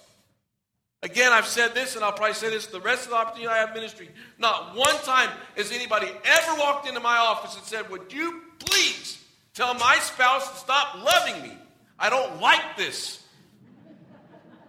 Again, 1.03 1.33
I've 1.33 1.47
said 1.47 1.75
this, 1.75 1.95
and 1.95 2.05
I'll 2.05 2.13
probably 2.13 2.35
say 2.35 2.51
this 2.51 2.67
the 2.67 2.81
rest 2.81 3.05
of 3.05 3.11
the 3.11 3.17
opportunity 3.17 3.49
I 3.49 3.59
have 3.59 3.75
ministry. 3.75 4.09
Not 4.39 4.75
one 4.75 4.97
time 5.05 5.31
has 5.57 5.71
anybody 5.71 6.09
ever 6.25 6.59
walked 6.59 6.89
into 6.89 7.01
my 7.01 7.17
office 7.17 7.57
and 7.57 7.65
said, 7.65 7.91
Would 7.91 8.13
you 8.13 8.43
please 8.59 9.23
tell 9.55 9.75
my 9.75 9.97
spouse 10.01 10.51
to 10.51 10.57
stop 10.57 10.97
loving 11.03 11.43
me? 11.43 11.57
I 11.99 12.11
don't 12.11 12.41
like 12.41 12.77
this. 12.77 13.23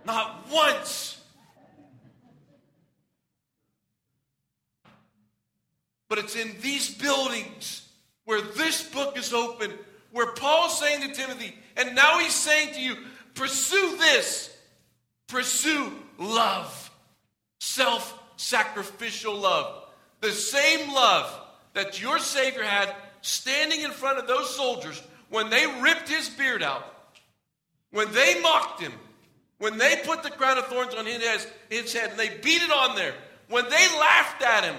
Not 0.05 0.47
once. 0.51 1.16
But 6.09 6.19
it's 6.19 6.35
in 6.35 6.55
these 6.61 6.93
buildings 6.93 7.87
where 8.25 8.41
this 8.41 8.83
book 8.89 9.17
is 9.17 9.33
open, 9.33 9.71
where 10.11 10.33
Paul's 10.33 10.79
saying 10.79 11.01
to 11.01 11.13
Timothy, 11.13 11.55
and 11.75 11.95
now 11.95 12.19
he's 12.19 12.33
saying 12.33 12.73
to 12.73 12.81
you, 12.81 12.95
pursue 13.33 13.97
this. 13.97 14.53
Pursue 15.27 15.91
love, 16.17 16.89
self 17.59 18.17
sacrificial 18.37 19.35
love. 19.35 19.83
The 20.21 20.31
same 20.31 20.93
love 20.93 21.31
that 21.73 22.01
your 22.01 22.17
Savior 22.19 22.63
had 22.63 22.95
standing 23.21 23.81
in 23.81 23.91
front 23.91 24.19
of 24.19 24.27
those 24.27 24.55
soldiers 24.55 25.01
when 25.29 25.49
they 25.49 25.65
ripped 25.81 26.07
his 26.07 26.29
beard 26.29 26.63
out, 26.63 26.83
when 27.91 28.11
they 28.13 28.39
mocked 28.41 28.81
him, 28.81 28.93
when 29.57 29.77
they 29.77 30.01
put 30.05 30.23
the 30.23 30.29
crown 30.29 30.57
of 30.57 30.67
thorns 30.67 30.93
on 30.93 31.05
his 31.05 31.93
head 31.93 32.11
and 32.11 32.19
they 32.19 32.29
beat 32.29 32.61
it 32.61 32.71
on 32.71 32.95
there, 32.95 33.13
when 33.49 33.65
they 33.65 33.87
laughed 33.99 34.41
at 34.41 34.63
him. 34.63 34.75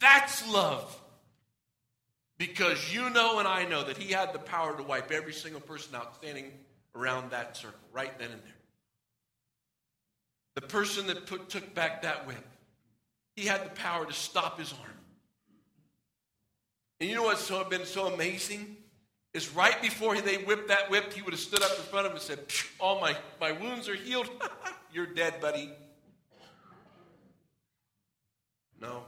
That's 0.00 0.50
love. 0.50 1.00
Because 2.38 2.92
you 2.92 3.10
know 3.10 3.38
and 3.38 3.46
I 3.46 3.64
know 3.64 3.84
that 3.84 3.96
he 3.96 4.12
had 4.12 4.32
the 4.32 4.38
power 4.38 4.76
to 4.76 4.82
wipe 4.82 5.10
every 5.12 5.32
single 5.32 5.60
person 5.60 5.94
out 5.94 6.16
standing 6.16 6.50
around 6.94 7.30
that 7.30 7.56
circle, 7.56 7.78
right 7.92 8.16
then 8.18 8.30
and 8.30 8.42
there. 8.42 8.50
The 10.56 10.62
person 10.62 11.06
that 11.08 11.26
put, 11.26 11.48
took 11.48 11.74
back 11.74 12.02
that 12.02 12.26
whip, 12.26 12.44
he 13.36 13.46
had 13.46 13.64
the 13.64 13.70
power 13.70 14.06
to 14.06 14.12
stop 14.12 14.58
his 14.58 14.72
arm. 14.72 14.90
And 17.00 17.10
you 17.10 17.16
know 17.16 17.24
what's 17.24 17.40
so, 17.40 17.62
been 17.64 17.84
so 17.84 18.06
amazing? 18.06 18.76
Is 19.32 19.52
right 19.52 19.80
before 19.82 20.20
they 20.20 20.36
whipped 20.36 20.68
that 20.68 20.90
whip, 20.90 21.12
he 21.12 21.20
would 21.22 21.32
have 21.32 21.40
stood 21.40 21.62
up 21.62 21.76
in 21.76 21.84
front 21.84 22.06
of 22.06 22.12
him 22.12 22.18
and 22.18 22.24
said, 22.24 22.38
All 22.78 23.00
my, 23.00 23.16
my 23.40 23.50
wounds 23.50 23.88
are 23.88 23.96
healed. 23.96 24.30
You're 24.92 25.06
dead, 25.06 25.40
buddy. 25.40 25.72
No. 28.80 29.02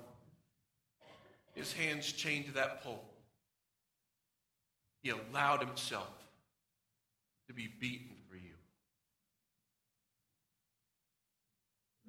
His 1.56 1.72
hands 1.72 2.12
chained 2.12 2.44
to 2.46 2.52
that 2.52 2.84
pole. 2.84 3.02
He 5.02 5.10
allowed 5.10 5.60
himself 5.60 6.12
to 7.48 7.54
be 7.54 7.66
beaten 7.80 8.14
for 8.28 8.36
you. 8.36 8.52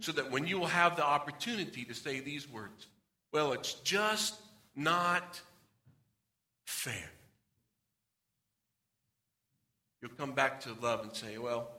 So 0.01 0.11
that 0.11 0.29
when 0.29 0.45
you 0.45 0.59
will 0.59 0.67
have 0.67 0.97
the 0.97 1.05
opportunity 1.05 1.85
to 1.85 1.93
say 1.93 2.19
these 2.19 2.47
words, 2.47 2.87
well, 3.31 3.53
it's 3.53 3.75
just 3.75 4.35
not 4.75 5.41
fair. 6.65 7.09
You'll 10.01 10.11
come 10.11 10.33
back 10.33 10.59
to 10.61 10.75
love 10.81 11.03
and 11.03 11.15
say, 11.15 11.37
well, 11.37 11.69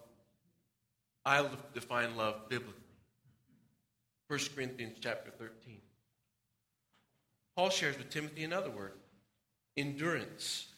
I 1.25 1.47
define 1.75 2.17
love 2.17 2.49
biblically. 2.49 2.75
1 4.29 4.41
Corinthians 4.55 4.97
chapter 5.01 5.31
13. 5.31 5.81
Paul 7.59 7.71
shares 7.71 7.99
with 7.99 8.09
Timothy 8.09 8.45
another 8.45 8.71
word 8.71 8.93
endurance, 9.77 10.69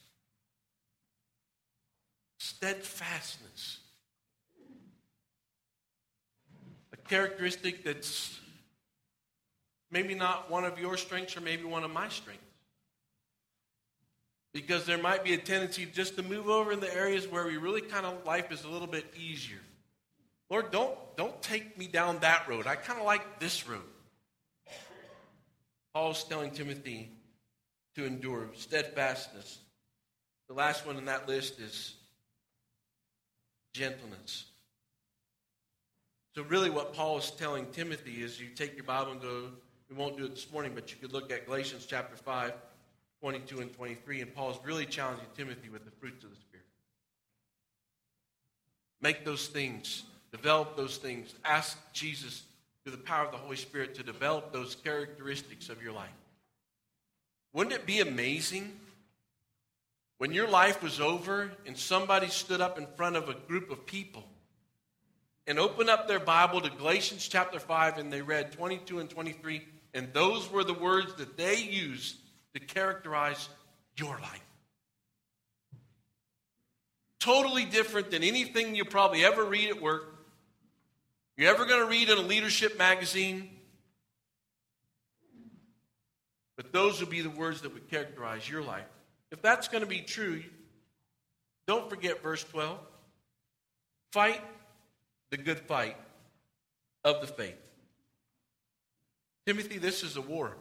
steadfastness. 2.39 3.81
A 6.95 6.97
characteristic 6.97 7.85
that's 7.85 8.41
maybe 9.91 10.15
not 10.15 10.51
one 10.51 10.65
of 10.65 10.79
your 10.79 10.97
strengths 10.97 11.37
or 11.37 11.43
maybe 11.43 11.65
one 11.65 11.85
of 11.85 11.91
my 11.91 12.09
strengths. 12.09 12.43
Because 14.55 14.87
there 14.87 14.97
might 14.97 15.23
be 15.23 15.35
a 15.35 15.39
tendency 15.39 15.85
just 15.85 16.17
to 16.17 16.23
move 16.23 16.49
over 16.49 16.73
in 16.73 16.81
the 16.81 16.93
areas 16.95 17.29
where 17.29 17.45
we 17.45 17.59
really 17.59 17.83
kind 17.83 18.07
of 18.07 18.25
life 18.25 18.51
is 18.51 18.65
a 18.65 18.69
little 18.69 18.89
bit 18.89 19.05
easier. 19.19 19.61
Lord, 20.49 20.71
don't, 20.71 20.97
don't 21.19 21.43
take 21.43 21.77
me 21.77 21.89
down 21.89 22.21
that 22.21 22.49
road. 22.49 22.67
I 22.67 22.77
kind 22.77 22.99
of 22.99 23.05
like 23.05 23.39
this 23.39 23.69
road. 23.69 23.83
Paul's 25.93 26.25
telling 26.25 26.51
Timothy 26.51 27.11
to 27.97 28.05
endure 28.05 28.49
steadfastness. 28.55 29.59
The 30.49 30.55
last 30.55 30.87
one 30.87 30.97
in 30.97 31.05
that 31.07 31.29
list 31.29 31.61
is 31.61 31.95
gentleness. 33.73 34.47
So, 36.35 36.43
really, 36.45 36.71
what 36.71 36.95
Paul 36.95 37.19
is 37.19 37.31
telling 37.33 37.67
Timothy 37.67 38.23
is 38.23 38.41
you 38.41 38.49
take 38.49 38.77
your 38.77 38.85
Bible 38.85 39.13
and 39.13 39.21
go, 39.21 39.49
we 39.89 39.97
won't 39.97 40.17
do 40.17 40.25
it 40.25 40.35
this 40.35 40.51
morning, 40.53 40.73
but 40.75 40.93
you 40.93 40.97
could 41.01 41.13
look 41.13 41.33
at 41.33 41.47
Galatians 41.47 41.87
chapter 41.87 42.17
5, 42.17 42.53
22 43.21 43.61
and 43.61 43.73
23, 43.75 44.21
and 44.21 44.35
Paul's 44.35 44.61
really 44.65 44.87
challenging 44.87 45.27
Timothy 45.37 45.69
with 45.69 45.85
the 45.85 45.91
fruits 45.91 46.23
of 46.23 46.31
the 46.31 46.37
Spirit. 46.37 46.67
Make 49.01 49.25
those 49.25 49.49
things, 49.49 50.05
develop 50.31 50.77
those 50.77 50.99
things. 50.99 51.35
Ask 51.45 51.79
Jesus, 51.93 52.45
through 52.83 52.93
the 52.93 52.99
power 52.99 53.27
of 53.27 53.33
the 53.33 53.39
Holy 53.39 53.57
Spirit, 53.57 53.95
to 53.97 54.03
develop 54.03 54.53
those 54.53 54.75
characteristics 54.75 55.69
of 55.69 55.83
your 55.83 55.93
life. 55.93 56.09
Wouldn't 57.53 57.75
it 57.75 57.87
be 57.87 58.01
amazing 58.01 58.73
when 60.19 60.33
your 60.33 60.49
life 60.49 60.83
was 60.83 61.01
over 61.01 61.51
and 61.67 61.77
somebody 61.77 62.29
stood 62.29 62.61
up 62.61 62.79
in 62.79 62.87
front 62.97 63.17
of 63.17 63.29
a 63.29 63.35
group 63.35 63.71
of 63.71 63.87
people 63.87 64.25
and 65.47 65.59
opened 65.59 65.91
up 65.91 66.07
their 66.07 66.21
Bible 66.21 66.61
to 66.61 66.71
Galatians 66.71 67.27
chapter 67.27 67.59
5 67.59 67.99
and 67.99 68.13
they 68.13 68.23
read 68.23 68.53
22 68.53 69.01
and 69.01 69.11
23, 69.11 69.63
and 69.95 70.13
those 70.13 70.51
were 70.51 70.63
the 70.63 70.75
words 70.75 71.15
that 71.15 71.37
they 71.37 71.57
used 71.57 72.17
to 72.55 72.61
characterize 72.61 73.49
your 73.97 74.19
life? 74.21 74.45
Totally 77.19 77.65
different 77.65 78.11
than 78.11 78.23
anything 78.23 78.75
you 78.75 78.85
probably 78.85 79.25
ever 79.25 79.45
read 79.45 79.71
at 79.71 79.83
work. 79.83 80.10
You're 81.41 81.49
ever 81.49 81.65
going 81.65 81.81
to 81.81 81.87
read 81.87 82.11
in 82.11 82.19
a 82.19 82.21
leadership 82.21 82.77
magazine 82.79 83.49
but 86.61 86.71
those 86.75 87.01
would 87.01 87.09
be 87.09 87.23
the 87.23 87.31
words 87.31 87.63
that 87.63 87.73
would 87.73 87.89
characterize 87.89 88.47
your 88.47 88.61
life. 88.61 88.85
If 89.31 89.41
that's 89.41 89.67
going 89.69 89.83
to 89.83 89.89
be 89.89 90.03
true, 90.03 90.43
don't 91.67 91.89
forget 91.89 92.23
verse 92.23 92.45
12. 92.45 92.79
Fight 94.13 94.43
the 95.31 95.39
good 95.39 95.59
fight 95.61 95.97
of 97.03 97.23
the 97.23 97.27
faith. 97.27 97.57
Timothy, 99.47 99.79
this 99.79 100.03
is 100.03 100.19
a 100.19 100.21
war. 100.21 100.55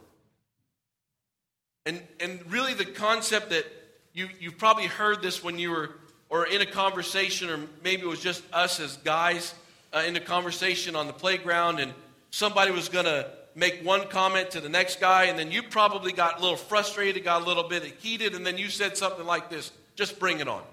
And, 1.85 2.01
and 2.21 2.49
really, 2.49 2.73
the 2.73 2.85
concept 2.85 3.49
that 3.49 3.65
you, 4.13 4.29
you've 4.39 4.57
probably 4.57 4.85
heard 4.85 5.21
this 5.21 5.43
when 5.43 5.59
you 5.59 5.71
were 5.71 5.89
or 6.29 6.47
in 6.47 6.61
a 6.61 6.65
conversation, 6.65 7.49
or 7.49 7.59
maybe 7.83 8.03
it 8.03 8.07
was 8.07 8.21
just 8.21 8.41
us 8.53 8.79
as 8.79 8.95
guys 8.95 9.53
uh, 9.93 10.03
in 10.05 10.15
a 10.15 10.19
conversation 10.19 10.95
on 10.95 11.07
the 11.07 11.13
playground, 11.13 11.79
and 11.79 11.93
somebody 12.31 12.71
was 12.71 12.89
going 12.89 13.05
to 13.05 13.29
make 13.55 13.83
one 13.83 14.07
comment 14.07 14.51
to 14.51 14.61
the 14.61 14.69
next 14.69 14.99
guy, 14.99 15.25
and 15.25 15.37
then 15.37 15.51
you 15.51 15.63
probably 15.63 16.13
got 16.13 16.39
a 16.39 16.41
little 16.41 16.57
frustrated, 16.57 17.23
got 17.23 17.41
a 17.41 17.45
little 17.45 17.67
bit 17.67 17.83
heated, 17.99 18.35
and 18.35 18.45
then 18.45 18.57
you 18.57 18.69
said 18.69 18.97
something 18.97 19.25
like 19.25 19.49
this 19.49 19.71
just 19.95 20.17
bring 20.17 20.39
it 20.39 20.47
on. 20.47 20.63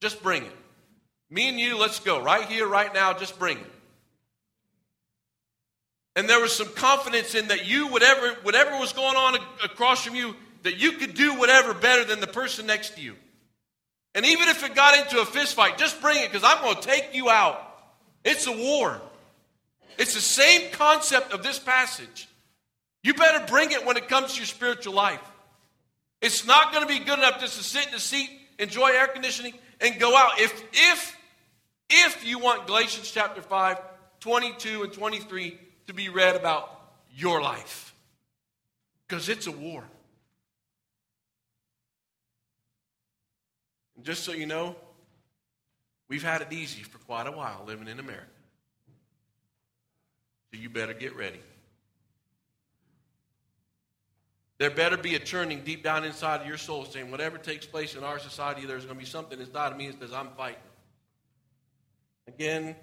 Just 0.00 0.22
bring 0.22 0.44
it. 0.44 0.56
Me 1.28 1.48
and 1.48 1.58
you, 1.58 1.76
let's 1.76 1.98
go. 1.98 2.22
Right 2.22 2.46
here, 2.46 2.68
right 2.68 2.92
now, 2.94 3.12
just 3.12 3.36
bring 3.38 3.58
it. 3.58 3.72
And 6.14 6.28
there 6.28 6.40
was 6.40 6.52
some 6.52 6.68
confidence 6.74 7.34
in 7.34 7.48
that 7.48 7.66
you, 7.66 7.88
whatever, 7.88 8.34
whatever 8.42 8.78
was 8.78 8.92
going 8.92 9.16
on 9.16 9.34
across 9.64 10.04
from 10.04 10.14
you, 10.14 10.36
that 10.62 10.76
you 10.76 10.92
could 10.92 11.14
do 11.14 11.34
whatever 11.34 11.74
better 11.74 12.04
than 12.04 12.20
the 12.20 12.28
person 12.28 12.66
next 12.66 12.94
to 12.96 13.00
you. 13.00 13.16
And 14.14 14.24
even 14.24 14.48
if 14.48 14.64
it 14.64 14.76
got 14.76 14.96
into 14.96 15.20
a 15.20 15.26
fist 15.26 15.54
fight, 15.54 15.76
just 15.76 16.00
bring 16.00 16.22
it 16.22 16.30
because 16.30 16.44
I'm 16.44 16.62
going 16.62 16.76
to 16.76 16.88
take 16.88 17.14
you 17.14 17.30
out. 17.30 17.73
It's 18.24 18.46
a 18.46 18.52
war. 18.52 19.00
It's 19.98 20.14
the 20.14 20.20
same 20.20 20.70
concept 20.72 21.32
of 21.32 21.42
this 21.42 21.58
passage. 21.58 22.28
You 23.02 23.14
better 23.14 23.44
bring 23.46 23.70
it 23.70 23.84
when 23.84 23.96
it 23.96 24.08
comes 24.08 24.32
to 24.32 24.38
your 24.38 24.46
spiritual 24.46 24.94
life. 24.94 25.20
It's 26.20 26.46
not 26.46 26.72
going 26.72 26.86
to 26.86 26.92
be 26.92 27.04
good 27.04 27.18
enough 27.18 27.38
just 27.38 27.58
to 27.58 27.62
sit 27.62 27.86
in 27.86 27.94
a 27.94 28.00
seat, 28.00 28.30
enjoy 28.58 28.88
air 28.88 29.08
conditioning, 29.08 29.52
and 29.80 30.00
go 30.00 30.16
out. 30.16 30.40
If, 30.40 30.64
if, 30.72 31.16
if 31.90 32.26
you 32.26 32.38
want 32.38 32.66
Galatians 32.66 33.10
chapter 33.10 33.42
5, 33.42 33.78
22 34.20 34.84
and 34.84 34.92
23 34.92 35.58
to 35.88 35.92
be 35.92 36.08
read 36.08 36.34
about 36.34 36.80
your 37.14 37.42
life, 37.42 37.94
because 39.06 39.28
it's 39.28 39.46
a 39.46 39.52
war. 39.52 39.84
And 43.96 44.04
just 44.04 44.24
so 44.24 44.32
you 44.32 44.46
know, 44.46 44.76
we've 46.14 46.22
had 46.22 46.42
it 46.42 46.52
easy 46.52 46.84
for 46.84 46.98
quite 46.98 47.26
a 47.26 47.32
while 47.32 47.64
living 47.66 47.88
in 47.88 47.98
America. 47.98 48.28
So 50.52 50.60
you 50.60 50.70
better 50.70 50.94
get 50.94 51.16
ready. 51.16 51.40
There 54.58 54.70
better 54.70 54.96
be 54.96 55.16
a 55.16 55.18
churning 55.18 55.62
deep 55.64 55.82
down 55.82 56.04
inside 56.04 56.42
of 56.42 56.46
your 56.46 56.56
soul 56.56 56.84
saying, 56.84 57.10
whatever 57.10 57.36
takes 57.36 57.66
place 57.66 57.96
in 57.96 58.04
our 58.04 58.20
society, 58.20 58.64
there's 58.64 58.84
going 58.84 58.96
to 58.96 59.04
be 59.04 59.10
something 59.10 59.40
inside 59.40 59.72
of 59.72 59.76
me 59.76 59.88
that 59.88 59.98
says, 59.98 60.12
I'm 60.12 60.28
fighting. 60.36 60.60
Again, 62.28 62.76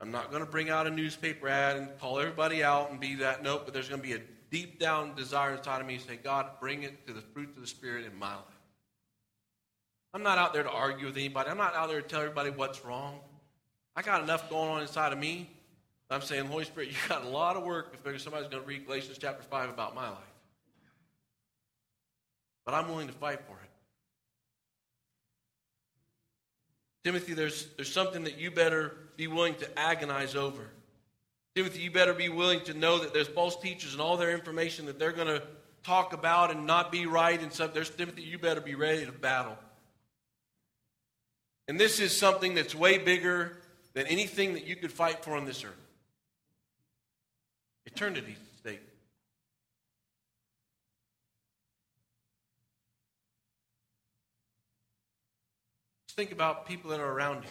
I'm 0.00 0.12
not 0.12 0.30
going 0.30 0.44
to 0.44 0.48
bring 0.48 0.70
out 0.70 0.86
a 0.86 0.90
newspaper 0.90 1.48
ad 1.48 1.76
and 1.76 1.88
call 1.98 2.20
everybody 2.20 2.62
out 2.62 2.92
and 2.92 3.00
be 3.00 3.16
that. 3.16 3.42
Nope, 3.42 3.62
but 3.64 3.74
there's 3.74 3.88
going 3.88 4.00
to 4.00 4.06
be 4.06 4.14
a 4.14 4.20
deep 4.52 4.78
down 4.78 5.16
desire 5.16 5.56
inside 5.56 5.80
of 5.80 5.88
me 5.88 5.98
to 5.98 6.04
say, 6.04 6.20
God, 6.22 6.50
bring 6.60 6.84
it 6.84 7.04
to 7.08 7.12
the 7.12 7.20
fruit 7.20 7.48
of 7.56 7.60
the 7.60 7.66
Spirit 7.66 8.04
in 8.04 8.16
my 8.16 8.36
life. 8.36 8.55
I'm 10.16 10.22
not 10.22 10.38
out 10.38 10.54
there 10.54 10.62
to 10.62 10.70
argue 10.70 11.04
with 11.04 11.16
anybody. 11.16 11.50
I'm 11.50 11.58
not 11.58 11.74
out 11.74 11.90
there 11.90 12.00
to 12.00 12.08
tell 12.08 12.20
everybody 12.20 12.48
what's 12.48 12.82
wrong. 12.86 13.20
I 13.94 14.00
got 14.00 14.22
enough 14.22 14.48
going 14.48 14.70
on 14.70 14.80
inside 14.80 15.12
of 15.12 15.18
me 15.18 15.50
I'm 16.10 16.22
saying, 16.22 16.46
Holy 16.46 16.64
Spirit, 16.64 16.88
you 16.92 16.96
got 17.06 17.24
a 17.24 17.28
lot 17.28 17.56
of 17.56 17.64
work 17.64 17.92
if 17.92 18.22
somebody's 18.22 18.48
going 18.48 18.62
to 18.62 18.66
read 18.66 18.86
Galatians 18.86 19.18
chapter 19.20 19.42
5 19.42 19.68
about 19.68 19.94
my 19.94 20.08
life. 20.08 20.18
But 22.64 22.72
I'm 22.72 22.88
willing 22.88 23.08
to 23.08 23.12
fight 23.12 23.40
for 23.46 23.52
it. 23.52 23.70
Timothy, 27.04 27.34
there's, 27.34 27.66
there's 27.76 27.92
something 27.92 28.24
that 28.24 28.38
you 28.38 28.50
better 28.50 28.96
be 29.18 29.26
willing 29.26 29.56
to 29.56 29.78
agonize 29.78 30.34
over. 30.34 30.70
Timothy, 31.54 31.80
you 31.80 31.90
better 31.90 32.14
be 32.14 32.30
willing 32.30 32.60
to 32.62 32.72
know 32.72 32.98
that 33.00 33.12
there's 33.12 33.28
false 33.28 33.60
teachers 33.60 33.92
and 33.92 34.00
all 34.00 34.16
their 34.16 34.32
information 34.32 34.86
that 34.86 34.98
they're 34.98 35.12
going 35.12 35.28
to 35.28 35.42
talk 35.84 36.14
about 36.14 36.50
and 36.50 36.66
not 36.66 36.90
be 36.90 37.04
right 37.04 37.38
and 37.42 37.52
stuff. 37.52 37.74
There's 37.74 37.90
Timothy, 37.90 38.22
you 38.22 38.38
better 38.38 38.62
be 38.62 38.74
ready 38.74 39.04
to 39.04 39.12
battle. 39.12 39.58
And 41.68 41.80
this 41.80 41.98
is 41.98 42.16
something 42.16 42.54
that's 42.54 42.74
way 42.74 42.98
bigger 42.98 43.56
than 43.94 44.06
anything 44.06 44.54
that 44.54 44.66
you 44.66 44.76
could 44.76 44.92
fight 44.92 45.24
for 45.24 45.36
on 45.36 45.44
this 45.44 45.64
earth 45.64 45.72
eternity 47.86 48.36
state. 48.58 48.82
Just 56.06 56.16
think 56.16 56.32
about 56.32 56.66
people 56.66 56.90
that 56.90 57.00
are 57.00 57.10
around 57.10 57.44
you. 57.44 57.50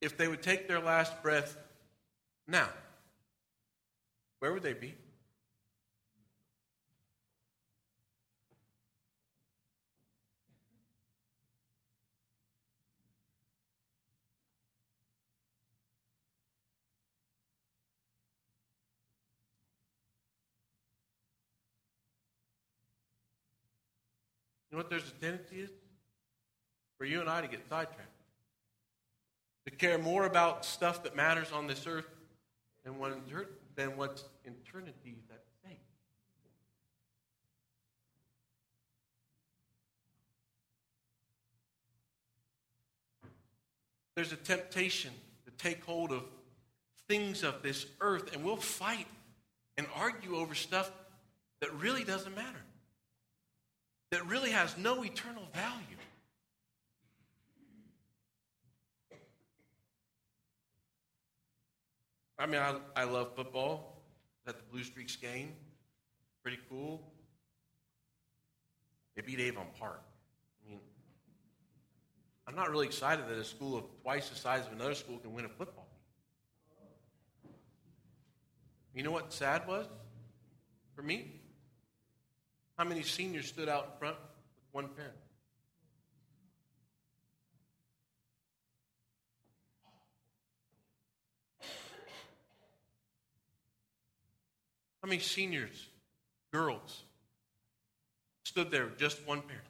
If 0.00 0.16
they 0.16 0.28
would 0.28 0.42
take 0.42 0.68
their 0.68 0.80
last 0.80 1.22
breath 1.22 1.56
now, 2.46 2.68
where 4.38 4.52
would 4.52 4.62
they 4.62 4.74
be? 4.74 4.94
You 24.70 24.76
know 24.76 24.84
what 24.84 24.90
there's 24.90 25.08
a 25.08 25.24
tendency 25.24 25.60
is? 25.60 25.70
For 26.96 27.04
you 27.04 27.20
and 27.20 27.28
I 27.28 27.40
to 27.40 27.48
get 27.48 27.66
sidetracked, 27.68 28.08
to 29.66 29.70
care 29.72 29.98
more 29.98 30.26
about 30.26 30.64
stuff 30.64 31.02
that 31.02 31.16
matters 31.16 31.50
on 31.50 31.66
this 31.66 31.86
earth 31.86 32.06
than, 32.84 32.94
than 33.74 33.96
what's 33.96 34.24
eternity 34.44 35.16
that 35.28 35.42
thing. 35.64 35.76
There's 44.14 44.32
a 44.32 44.36
temptation 44.36 45.12
to 45.46 45.50
take 45.52 45.84
hold 45.84 46.12
of 46.12 46.22
things 47.08 47.42
of 47.42 47.62
this 47.62 47.86
earth, 48.00 48.34
and 48.34 48.44
we'll 48.44 48.56
fight 48.56 49.06
and 49.76 49.86
argue 49.96 50.36
over 50.36 50.54
stuff 50.54 50.92
that 51.60 51.72
really 51.74 52.04
doesn't 52.04 52.36
matter 52.36 52.60
that 54.10 54.26
really 54.26 54.50
has 54.50 54.76
no 54.76 55.04
eternal 55.04 55.48
value. 55.54 55.96
I 62.38 62.46
mean, 62.46 62.60
I, 62.60 62.76
I 62.96 63.04
love 63.04 63.36
football. 63.36 63.96
At 64.46 64.56
the 64.56 64.64
Blue 64.72 64.82
Streaks 64.82 65.14
game, 65.16 65.52
pretty 66.42 66.58
cool. 66.68 67.02
They 69.14 69.22
beat 69.22 69.38
Avon 69.38 69.66
Park. 69.78 70.00
I 70.64 70.70
mean, 70.70 70.80
I'm 72.48 72.56
not 72.56 72.70
really 72.70 72.86
excited 72.86 73.28
that 73.28 73.36
a 73.36 73.44
school 73.44 73.76
of 73.76 73.84
twice 74.02 74.30
the 74.30 74.36
size 74.36 74.66
of 74.66 74.72
another 74.72 74.94
school 74.94 75.18
can 75.18 75.34
win 75.34 75.44
a 75.44 75.48
football 75.48 75.86
game. 77.44 77.52
You 78.94 79.02
know 79.02 79.10
what 79.10 79.30
sad 79.32 79.68
was 79.68 79.86
for 80.96 81.02
me? 81.02 81.39
How 82.80 82.86
many 82.86 83.02
seniors 83.02 83.46
stood 83.46 83.68
out 83.68 83.84
in 83.84 83.98
front 83.98 84.16
with 84.16 84.72
one 84.72 84.88
parent? 84.88 85.12
How 95.02 95.08
many 95.10 95.20
seniors, 95.20 95.88
girls, 96.54 97.02
stood 98.46 98.70
there 98.70 98.86
with 98.86 98.96
just 98.96 99.26
one 99.26 99.42
parent? 99.42 99.62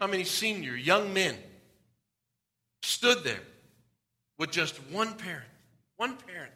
How 0.00 0.08
many 0.08 0.24
senior 0.24 0.74
young 0.74 1.14
men 1.14 1.36
stood 2.82 3.22
there 3.22 3.44
with 4.38 4.50
just 4.50 4.74
one 4.90 5.14
parent? 5.14 5.46
One 5.98 6.16
parent. 6.16 6.50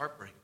That's 0.00 0.08
heartbreaking. 0.08 0.34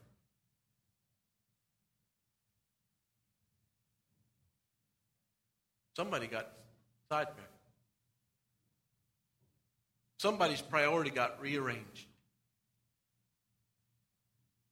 Somebody 5.95 6.27
got 6.27 6.47
sidetracked. 7.09 7.41
Somebody's 10.19 10.61
priority 10.61 11.09
got 11.09 11.41
rearranged. 11.41 12.05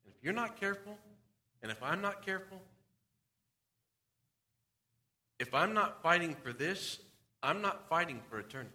And 0.03 0.13
if 0.15 0.23
you're 0.23 0.33
not 0.33 0.59
careful, 0.59 0.97
and 1.63 1.71
if 1.71 1.81
I'm 1.81 2.01
not 2.01 2.23
careful, 2.23 2.61
if 5.39 5.53
I'm 5.53 5.73
not 5.73 6.03
fighting 6.03 6.35
for 6.43 6.53
this, 6.53 6.99
I'm 7.41 7.61
not 7.61 7.89
fighting 7.89 8.21
for 8.29 8.39
eternity. 8.39 8.71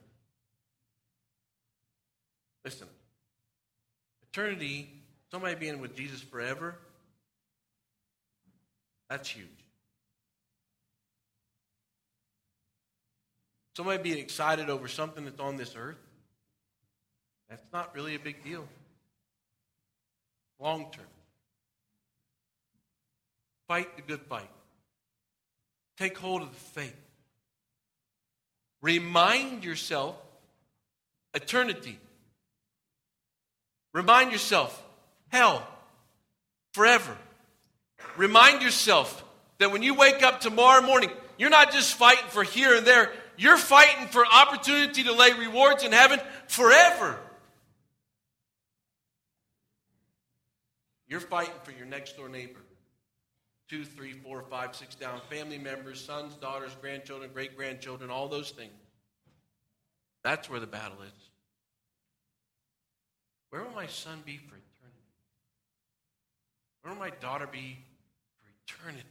Listen, 2.64 2.88
eternity, 4.28 4.99
somebody 5.30 5.54
being 5.54 5.80
with 5.80 5.96
Jesus 5.96 6.20
forever, 6.20 6.74
that's 9.08 9.28
huge. 9.28 9.46
Somebody 13.76 14.02
being 14.02 14.18
excited 14.18 14.68
over 14.68 14.88
something 14.88 15.24
that's 15.24 15.40
on 15.40 15.56
this 15.56 15.74
earth, 15.76 15.96
that's 17.48 17.64
not 17.72 17.94
really 17.94 18.14
a 18.14 18.18
big 18.18 18.44
deal. 18.44 18.66
Long 20.58 20.86
term. 20.92 21.06
Fight 23.66 23.96
the 23.96 24.02
good 24.02 24.20
fight. 24.22 24.50
Take 25.96 26.18
hold 26.18 26.42
of 26.42 26.50
the 26.50 26.80
faith. 26.80 26.96
Remind 28.82 29.64
yourself 29.64 30.16
eternity. 31.34 31.98
Remind 33.92 34.32
yourself 34.32 34.82
hell 35.30 35.66
forever. 36.72 37.16
Remind 38.16 38.62
yourself 38.62 39.24
that 39.58 39.72
when 39.72 39.82
you 39.82 39.94
wake 39.94 40.22
up 40.22 40.40
tomorrow 40.40 40.82
morning, 40.82 41.10
you're 41.38 41.50
not 41.50 41.72
just 41.72 41.94
fighting 41.94 42.28
for 42.28 42.42
here 42.42 42.76
and 42.76 42.86
there, 42.86 43.10
you're 43.36 43.56
fighting 43.56 44.06
for 44.08 44.24
opportunity 44.26 45.04
to 45.04 45.12
lay 45.12 45.32
rewards 45.32 45.82
in 45.82 45.92
heaven 45.92 46.20
forever. 46.48 47.18
You're 51.08 51.20
fighting 51.20 51.54
for 51.64 51.72
your 51.72 51.86
next 51.86 52.16
door 52.16 52.28
neighbor. 52.28 52.60
Two, 53.68 53.84
three, 53.84 54.12
four, 54.12 54.42
five, 54.42 54.76
six 54.76 54.94
down. 54.94 55.20
Family 55.30 55.58
members, 55.58 56.04
sons, 56.04 56.34
daughters, 56.34 56.76
grandchildren, 56.80 57.30
great 57.32 57.56
grandchildren, 57.56 58.10
all 58.10 58.28
those 58.28 58.50
things. 58.50 58.72
That's 60.22 60.50
where 60.50 60.60
the 60.60 60.66
battle 60.66 60.98
is. 61.02 61.30
Where 63.50 63.62
will 63.62 63.74
my 63.74 63.86
son 63.86 64.22
be 64.24 64.36
for 64.36 64.54
eternity? 64.54 64.69
Where 66.82 66.94
will 66.94 67.00
my 67.00 67.10
daughter 67.20 67.46
be 67.46 67.78
for 68.40 68.48
eternity? 68.66 69.04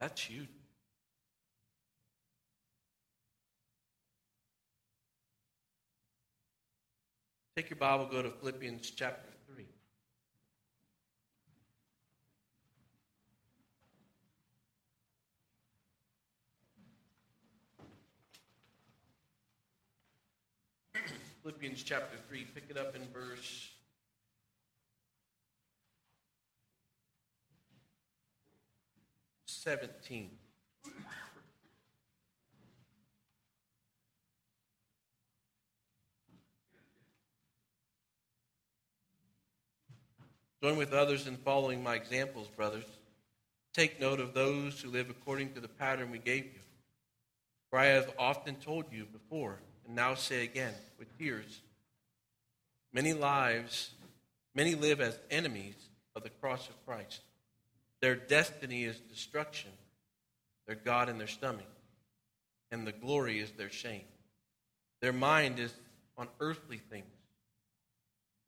That's 0.00 0.30
you. 0.30 0.46
Take 7.56 7.70
your 7.70 7.76
Bible, 7.78 8.06
go 8.06 8.22
to 8.22 8.30
Philippians 8.30 8.92
chapter 8.92 9.28
3. 9.52 9.64
Philippians 21.42 21.82
chapter 21.82 22.16
3, 22.28 22.44
pick 22.54 22.66
it 22.70 22.76
up 22.76 22.94
in 22.94 23.02
verse 23.12 23.70
17. 29.68 30.30
Join 40.62 40.78
with 40.78 40.94
others 40.94 41.26
in 41.26 41.36
following 41.36 41.82
my 41.82 41.96
examples, 41.96 42.48
brothers. 42.48 42.86
Take 43.74 44.00
note 44.00 44.20
of 44.20 44.32
those 44.32 44.80
who 44.80 44.88
live 44.88 45.10
according 45.10 45.52
to 45.52 45.60
the 45.60 45.68
pattern 45.68 46.10
we 46.10 46.18
gave 46.18 46.44
you. 46.44 46.60
For 47.68 47.78
I 47.78 47.88
have 47.88 48.10
often 48.18 48.54
told 48.54 48.86
you 48.90 49.04
before, 49.04 49.58
and 49.84 49.94
now 49.94 50.14
say 50.14 50.44
again 50.44 50.72
with 50.98 51.18
tears 51.18 51.60
many 52.94 53.12
lives, 53.12 53.90
many 54.54 54.74
live 54.74 55.02
as 55.02 55.18
enemies 55.30 55.76
of 56.16 56.22
the 56.22 56.30
cross 56.30 56.70
of 56.70 56.86
Christ. 56.86 57.20
Their 58.00 58.14
destiny 58.14 58.84
is 58.84 58.98
destruction, 59.00 59.70
their 60.66 60.76
God 60.76 61.08
in 61.08 61.18
their 61.18 61.26
stomach, 61.26 61.66
and 62.70 62.86
the 62.86 62.92
glory 62.92 63.40
is 63.40 63.50
their 63.52 63.70
shame. 63.70 64.04
Their 65.00 65.12
mind 65.12 65.58
is 65.58 65.72
on 66.16 66.28
earthly 66.40 66.78
things, 66.78 67.06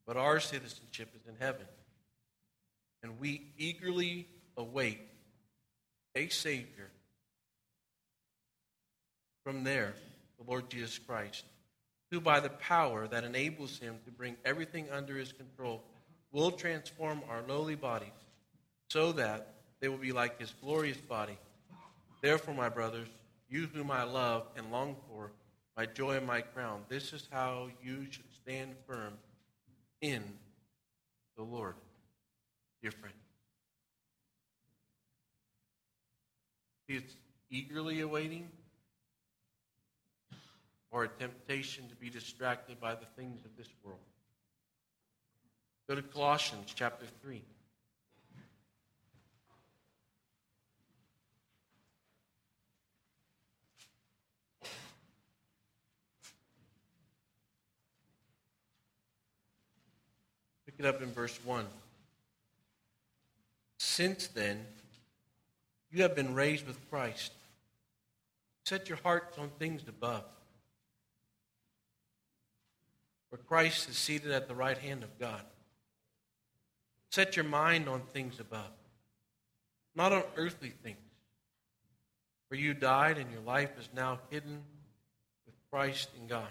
but 0.06 0.16
our 0.16 0.40
citizenship 0.40 1.10
is 1.14 1.26
in 1.28 1.34
heaven. 1.38 1.66
And 3.02 3.18
we 3.18 3.52
eagerly 3.56 4.26
await 4.56 5.00
a 6.14 6.28
Savior 6.28 6.90
from 9.44 9.64
there, 9.64 9.94
the 10.38 10.48
Lord 10.48 10.68
Jesus 10.68 10.98
Christ, 10.98 11.44
who 12.10 12.20
by 12.20 12.40
the 12.40 12.50
power 12.50 13.08
that 13.08 13.24
enables 13.24 13.78
him 13.78 13.96
to 14.04 14.10
bring 14.10 14.36
everything 14.44 14.90
under 14.90 15.16
his 15.16 15.32
control 15.32 15.82
will 16.30 16.50
transform 16.50 17.22
our 17.28 17.42
lowly 17.48 17.74
bodies 17.74 18.10
so 18.90 19.12
that 19.12 19.54
they 19.80 19.88
will 19.88 19.96
be 19.96 20.12
like 20.12 20.38
his 20.38 20.52
glorious 20.60 20.98
body. 20.98 21.38
Therefore, 22.22 22.54
my 22.54 22.68
brothers, 22.68 23.08
you 23.48 23.68
whom 23.72 23.90
I 23.90 24.02
love 24.02 24.46
and 24.56 24.70
long 24.70 24.96
for, 25.08 25.30
my 25.76 25.86
joy 25.86 26.16
and 26.16 26.26
my 26.26 26.40
crown, 26.40 26.82
this 26.88 27.12
is 27.12 27.26
how 27.30 27.68
you 27.82 28.06
should 28.10 28.30
stand 28.42 28.74
firm 28.86 29.14
in 30.00 30.22
the 31.36 31.42
Lord 31.42 31.74
dear 32.82 32.90
friend. 32.90 33.14
It's 36.88 37.14
eagerly 37.50 38.00
awaiting 38.00 38.48
or 40.90 41.04
a 41.04 41.08
temptation 41.08 41.88
to 41.88 41.94
be 41.94 42.10
distracted 42.10 42.80
by 42.80 42.94
the 42.94 43.06
things 43.16 43.44
of 43.44 43.56
this 43.56 43.68
world. 43.84 44.00
Go 45.88 45.94
to 45.94 46.02
Colossians 46.02 46.72
chapter 46.74 47.06
3. 47.22 47.42
It 60.80 60.86
up 60.86 61.02
in 61.02 61.12
verse 61.12 61.38
1. 61.44 61.66
Since 63.78 64.26
then, 64.28 64.66
You 65.90 66.02
have 66.02 66.14
been 66.14 66.34
raised 66.34 66.66
with 66.66 66.88
Christ. 66.88 67.32
Set 68.64 68.88
your 68.88 68.98
hearts 69.02 69.36
on 69.38 69.50
things 69.58 69.82
above, 69.88 70.24
where 73.30 73.40
Christ 73.48 73.88
is 73.88 73.96
seated 73.96 74.30
at 74.30 74.46
the 74.46 74.54
right 74.54 74.78
hand 74.78 75.02
of 75.02 75.18
God. 75.18 75.42
Set 77.10 77.34
your 77.34 77.44
mind 77.44 77.88
on 77.88 78.02
things 78.12 78.38
above, 78.38 78.70
not 79.96 80.12
on 80.12 80.22
earthly 80.36 80.72
things. 80.84 80.96
For 82.48 82.54
you 82.54 82.74
died, 82.74 83.18
and 83.18 83.30
your 83.32 83.42
life 83.42 83.70
is 83.78 83.88
now 83.94 84.20
hidden 84.30 84.62
with 85.46 85.54
Christ 85.72 86.10
in 86.20 86.28
God. 86.28 86.48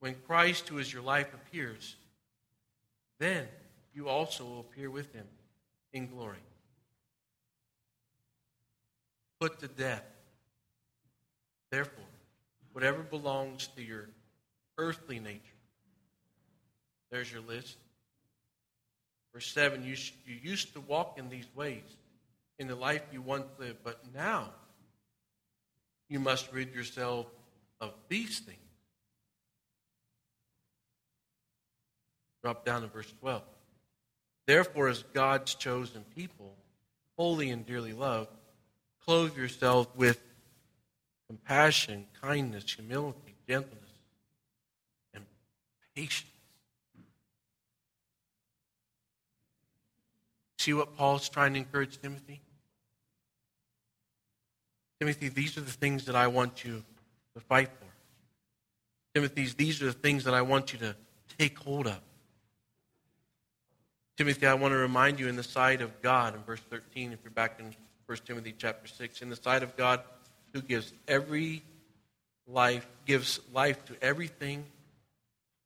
When 0.00 0.14
Christ, 0.26 0.68
who 0.68 0.78
is 0.78 0.92
your 0.92 1.02
life, 1.02 1.32
appears, 1.32 1.96
then 3.18 3.46
you 3.94 4.08
also 4.08 4.44
will 4.44 4.60
appear 4.60 4.90
with 4.90 5.12
him 5.12 5.26
in 5.92 6.06
glory. 6.06 6.38
Put 9.40 9.60
to 9.60 9.68
death, 9.68 10.04
therefore, 11.70 12.04
whatever 12.72 13.02
belongs 13.02 13.68
to 13.76 13.82
your 13.82 14.08
earthly 14.76 15.18
nature. 15.18 15.40
There's 17.10 17.30
your 17.30 17.42
list. 17.42 17.76
Verse 19.32 19.46
7 19.52 19.84
you, 19.84 19.96
you 20.26 20.36
used 20.42 20.72
to 20.74 20.80
walk 20.80 21.18
in 21.18 21.28
these 21.28 21.46
ways 21.54 21.96
in 22.58 22.66
the 22.66 22.74
life 22.74 23.02
you 23.12 23.22
once 23.22 23.46
lived, 23.58 23.78
but 23.84 24.00
now 24.14 24.50
you 26.08 26.18
must 26.18 26.52
rid 26.52 26.74
yourself 26.74 27.26
of 27.80 27.92
these 28.08 28.40
things. 28.40 28.58
Drop 32.42 32.64
down 32.64 32.82
to 32.82 32.88
verse 32.88 33.12
12. 33.20 33.42
Therefore, 34.46 34.88
as 34.88 35.02
God's 35.12 35.54
chosen 35.54 36.04
people, 36.16 36.54
holy 37.16 37.50
and 37.50 37.66
dearly 37.66 37.92
loved, 37.92 38.30
clothe 39.04 39.36
yourself 39.36 39.88
with 39.96 40.20
compassion, 41.28 42.06
kindness, 42.22 42.72
humility, 42.72 43.34
gentleness, 43.46 43.90
and 45.12 45.24
patience. 45.94 46.30
See 50.58 50.72
what 50.72 50.96
Paul's 50.96 51.28
trying 51.28 51.54
to 51.54 51.58
encourage 51.60 52.00
Timothy? 52.00 52.40
Timothy, 55.00 55.28
these 55.28 55.56
are 55.56 55.60
the 55.60 55.70
things 55.70 56.06
that 56.06 56.16
I 56.16 56.26
want 56.26 56.64
you 56.64 56.82
to 57.34 57.40
fight 57.40 57.68
for. 57.68 57.86
Timothy, 59.14 59.46
these 59.56 59.80
are 59.82 59.86
the 59.86 59.92
things 59.92 60.24
that 60.24 60.34
I 60.34 60.42
want 60.42 60.72
you 60.72 60.78
to 60.80 60.96
take 61.38 61.58
hold 61.58 61.86
of. 61.86 62.00
Timothy, 64.18 64.48
I 64.48 64.54
want 64.54 64.72
to 64.72 64.78
remind 64.78 65.20
you 65.20 65.28
in 65.28 65.36
the 65.36 65.44
sight 65.44 65.80
of 65.80 66.02
God, 66.02 66.34
in 66.34 66.42
verse 66.42 66.58
13, 66.70 67.12
if 67.12 67.20
you're 67.22 67.30
back 67.30 67.60
in 67.60 67.72
1 68.06 68.18
Timothy 68.26 68.52
chapter 68.58 68.88
6, 68.88 69.22
in 69.22 69.30
the 69.30 69.36
sight 69.36 69.62
of 69.62 69.76
God 69.76 70.00
who 70.52 70.60
gives 70.60 70.92
every 71.06 71.62
life, 72.48 72.84
gives 73.06 73.38
life 73.54 73.84
to 73.84 73.94
everything 74.02 74.64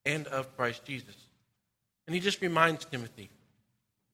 and 0.04 0.26
of 0.26 0.54
Christ 0.54 0.84
Jesus. 0.84 1.16
And 2.06 2.14
he 2.14 2.20
just 2.20 2.42
reminds 2.42 2.84
Timothy, 2.84 3.30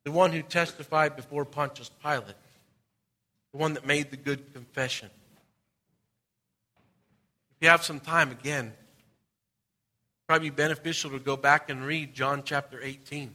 the 0.05 0.13
one 0.13 0.31
who 0.31 0.43
testified 0.43 1.17
before 1.17 1.45
Pontius 1.45 1.91
Pilate, 2.01 2.37
the 3.53 3.59
one 3.59 3.75
that 3.75 3.85
made 3.85 4.13
the 4.13 4.17
good 4.17 4.53
confession. 4.53 5.11
If 7.57 7.63
you 7.63 7.71
have 7.71 7.83
some 7.83 7.99
time 7.99 8.31
again, 8.31 8.73
probably 10.29 10.51
beneficial 10.51 11.11
to 11.11 11.19
go 11.19 11.37
back 11.37 11.71
and 11.71 11.85
read 11.85 12.15
John 12.15 12.43
chapter 12.45 12.81
18. 12.81 13.35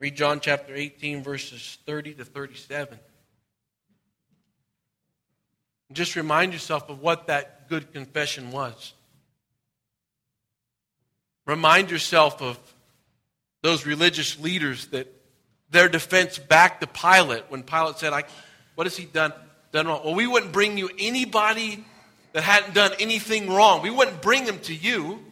Read 0.00 0.14
John 0.14 0.40
chapter 0.40 0.74
18, 0.74 1.22
verses 1.22 1.78
30 1.86 2.14
to 2.14 2.24
37. 2.24 2.98
And 5.88 5.96
just 5.96 6.14
remind 6.14 6.52
yourself 6.52 6.88
of 6.88 7.00
what 7.00 7.26
that 7.26 7.68
good 7.68 7.92
confession 7.92 8.50
was. 8.52 8.92
Remind 11.46 11.90
yourself 11.90 12.42
of 12.42 12.58
those 13.62 13.86
religious 13.86 14.38
leaders 14.38 14.86
that 14.88 15.12
their 15.70 15.88
defense 15.88 16.38
back 16.38 16.80
to 16.80 16.86
Pilate 16.86 17.44
when 17.48 17.62
Pilate 17.62 17.98
said, 17.98 18.12
I, 18.12 18.24
What 18.74 18.86
has 18.86 18.96
he 18.96 19.04
done, 19.04 19.32
done 19.72 19.86
wrong? 19.86 20.02
Well, 20.04 20.14
we 20.14 20.26
wouldn't 20.26 20.52
bring 20.52 20.78
you 20.78 20.90
anybody 20.98 21.84
that 22.32 22.44
hadn't 22.44 22.74
done 22.74 22.92
anything 23.00 23.50
wrong. 23.50 23.82
We 23.82 23.90
wouldn't 23.90 24.22
bring 24.22 24.44
them 24.44 24.60
to 24.60 24.74
you. 24.74 25.24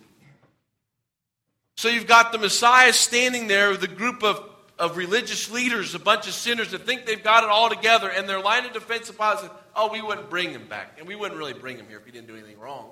So 1.77 1.89
you've 1.89 2.07
got 2.07 2.33
the 2.33 2.39
Messiah 2.39 2.93
standing 2.93 3.47
there 3.47 3.71
with 3.71 3.83
a 3.83 3.89
group 3.89 4.23
of, 4.23 4.43
of 4.79 4.97
religious 4.97 5.51
leaders, 5.51 5.95
a 5.95 5.99
bunch 5.99 6.27
of 6.27 6.35
sinners 6.35 6.71
that 6.73 6.85
think 6.85 7.07
they've 7.07 7.23
got 7.23 7.45
it 7.45 7.51
all 7.51 7.69
together, 7.69 8.11
and 8.11 8.29
their 8.29 8.41
line 8.41 8.67
of 8.67 8.73
defense 8.73 9.07
said, 9.07 9.51
Oh, 9.75 9.91
we 9.91 10.03
wouldn't 10.03 10.31
bring 10.31 10.51
him 10.51 10.69
back. 10.69 10.97
And 10.99 11.07
we 11.07 11.15
wouldn't 11.15 11.39
really 11.39 11.55
bring 11.55 11.77
him 11.77 11.87
here 11.89 11.99
if 11.99 12.05
he 12.05 12.13
didn't 12.13 12.29
do 12.29 12.35
anything 12.35 12.59
wrong. 12.59 12.91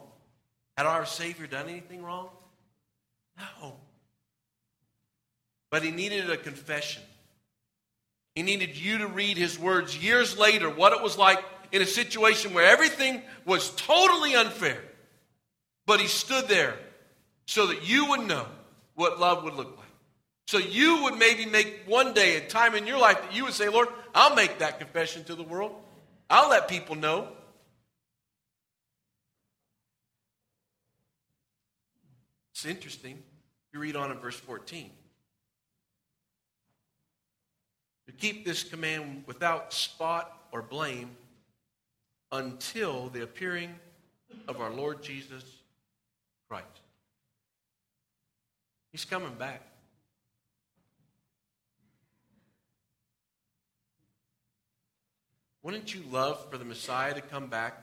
Had 0.77 0.87
our 0.87 1.07
Savior 1.07 1.47
done 1.47 1.69
anything 1.69 2.03
wrong? 2.03 2.29
No. 3.39 3.75
But 5.71 5.83
he 5.83 5.91
needed 5.91 6.31
a 6.31 6.37
confession. 6.37 7.03
He 8.35 8.43
needed 8.43 8.77
you 8.77 8.99
to 8.99 9.07
read 9.07 9.37
his 9.37 9.59
words 9.59 9.97
years 9.97 10.37
later, 10.37 10.69
what 10.69 10.93
it 10.93 11.03
was 11.03 11.17
like 11.17 11.39
in 11.73 11.83
a 11.83 11.87
situation 11.87 12.55
where 12.55 12.67
everything 12.67 13.23
was 13.45 13.71
totally 13.77 14.35
unfair. 14.35 14.81
But 15.87 16.01
he 16.01 16.07
stood 16.07 16.49
there 16.49 16.77
so 17.47 17.67
that 17.67 17.89
you 17.89 18.07
would 18.11 18.27
know 18.27 18.47
what 18.95 19.21
love 19.21 19.45
would 19.45 19.55
look 19.55 19.77
like. 19.77 19.84
So 20.47 20.59
you 20.59 21.05
would 21.05 21.17
maybe 21.17 21.47
make 21.47 21.83
one 21.87 22.13
day 22.13 22.37
a 22.37 22.41
time 22.41 22.75
in 22.75 22.87
your 22.87 22.99
life 22.99 23.21
that 23.23 23.35
you 23.35 23.45
would 23.45 23.55
say, 23.55 23.69
Lord, 23.69 23.89
I'll 24.15 24.35
make 24.35 24.59
that 24.59 24.79
confession 24.79 25.25
to 25.25 25.35
the 25.35 25.43
world. 25.43 25.73
I'll 26.29 26.51
let 26.51 26.69
people 26.69 26.97
know. 26.97 27.29
It's 32.53 32.67
interesting. 32.67 33.23
You 33.73 33.81
read 33.81 33.97
on 33.97 34.11
in 34.11 34.19
verse 34.19 34.39
14 34.39 34.91
to 38.07 38.13
keep 38.13 38.45
this 38.45 38.63
command 38.63 39.25
without 39.27 39.73
spot 39.73 40.31
or 40.53 40.63
blame 40.63 41.11
until 42.31 43.09
the 43.09 43.23
appearing 43.23 43.75
of 44.47 44.61
our 44.61 44.71
Lord 44.71 45.03
Jesus 45.03 45.45
Christ. 46.49 46.67
He's 48.93 49.05
coming 49.05 49.35
back. 49.35 49.63
Wouldn't 55.65 55.95
you 55.95 56.03
love 56.11 56.51
for 56.51 56.59
the 56.59 56.65
Messiah 56.65 57.15
to 57.15 57.23
come 57.23 57.47
back 57.47 57.83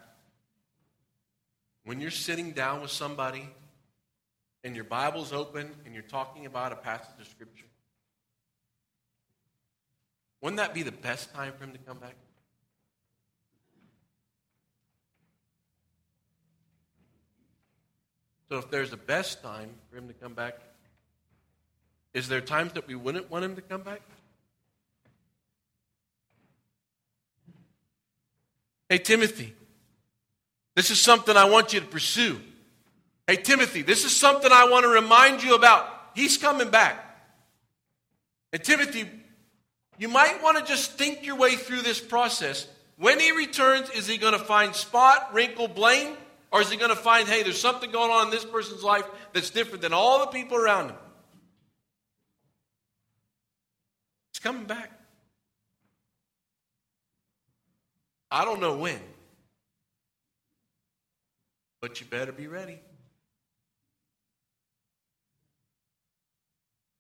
when 1.84 2.00
you're 2.00 2.12
sitting 2.12 2.52
down 2.52 2.80
with 2.84 2.92
somebody 2.92 3.50
and 4.64 4.76
your 4.76 4.86
Bible's 4.86 5.34
open 5.34 5.72
and 5.84 5.96
you're 5.96 6.04
talking 6.04 6.46
about 6.46 6.72
a 6.72 6.76
passage 6.76 7.20
of 7.20 7.28
Scripture? 7.28 7.66
Wouldn't 10.42 10.58
that 10.58 10.76
be 10.76 10.84
the 10.84 10.92
best 10.92 11.34
time 11.34 11.54
for 11.58 11.64
him 11.64 11.72
to 11.72 11.80
come 11.80 11.98
back? 11.98 12.16
So, 18.50 18.58
if 18.58 18.70
there's 18.70 18.94
a 18.94 18.98
best 18.98 19.42
time 19.42 19.72
for 19.90 19.98
him 19.98 20.08
to 20.08 20.14
come 20.14 20.36
back, 20.36 20.60
is 22.14 22.28
there 22.28 22.42
times 22.42 22.74
that 22.74 22.86
we 22.86 22.94
wouldn't 22.94 23.32
want 23.32 23.44
him 23.44 23.56
to 23.56 23.62
come 23.62 23.82
back? 23.82 24.02
Hey, 28.92 28.98
Timothy, 28.98 29.54
this 30.76 30.92
is 30.92 31.02
something 31.02 31.38
I 31.38 31.46
want 31.46 31.72
you 31.72 31.80
to 31.80 31.86
pursue. 31.86 32.42
Hey, 33.26 33.38
Timothy, 33.38 33.84
this 33.84 34.04
is 34.04 34.14
something 34.14 34.52
I 34.52 34.68
want 34.68 34.84
to 34.84 34.90
remind 34.90 35.42
you 35.42 35.56
about. 35.56 35.88
He's 36.14 36.38
coming 36.38 36.70
back. 36.70 37.02
And 38.52 38.62
Timothy, 38.62 39.10
you 39.98 40.10
might 40.10 40.44
want 40.44 40.58
to 40.58 40.66
just 40.66 40.98
think 40.98 41.26
your 41.26 41.38
way 41.38 41.56
through 41.56 41.84
this 41.84 42.02
process. 42.02 42.68
When 42.98 43.18
he 43.18 43.32
returns, 43.32 43.90
is 43.92 44.08
he 44.08 44.18
going 44.18 44.34
to 44.34 44.44
find 44.44 44.76
spot, 44.76 45.34
wrinkle, 45.34 45.70
blame? 45.70 46.18
Or 46.52 46.60
is 46.60 46.70
he 46.70 46.76
going 46.76 46.90
to 46.90 46.98
find, 46.98 47.30
hey, 47.30 47.44
there's 47.44 47.62
something 47.62 47.92
going 47.92 48.12
on 48.12 48.26
in 48.26 48.30
this 48.30 48.44
person's 48.44 48.84
life 48.84 49.06
that's 49.32 49.52
different 49.52 49.84
than 49.84 49.94
all 49.94 50.20
the 50.20 50.32
people 50.34 50.58
around 50.58 50.90
him? 50.90 50.98
He's 54.34 54.40
coming 54.40 54.66
back. 54.66 54.92
I 58.32 58.46
don't 58.46 58.62
know 58.62 58.78
when, 58.78 59.00
but 61.82 62.00
you 62.00 62.08
better 62.08 62.32
be 62.32 62.48
ready. 62.48 62.80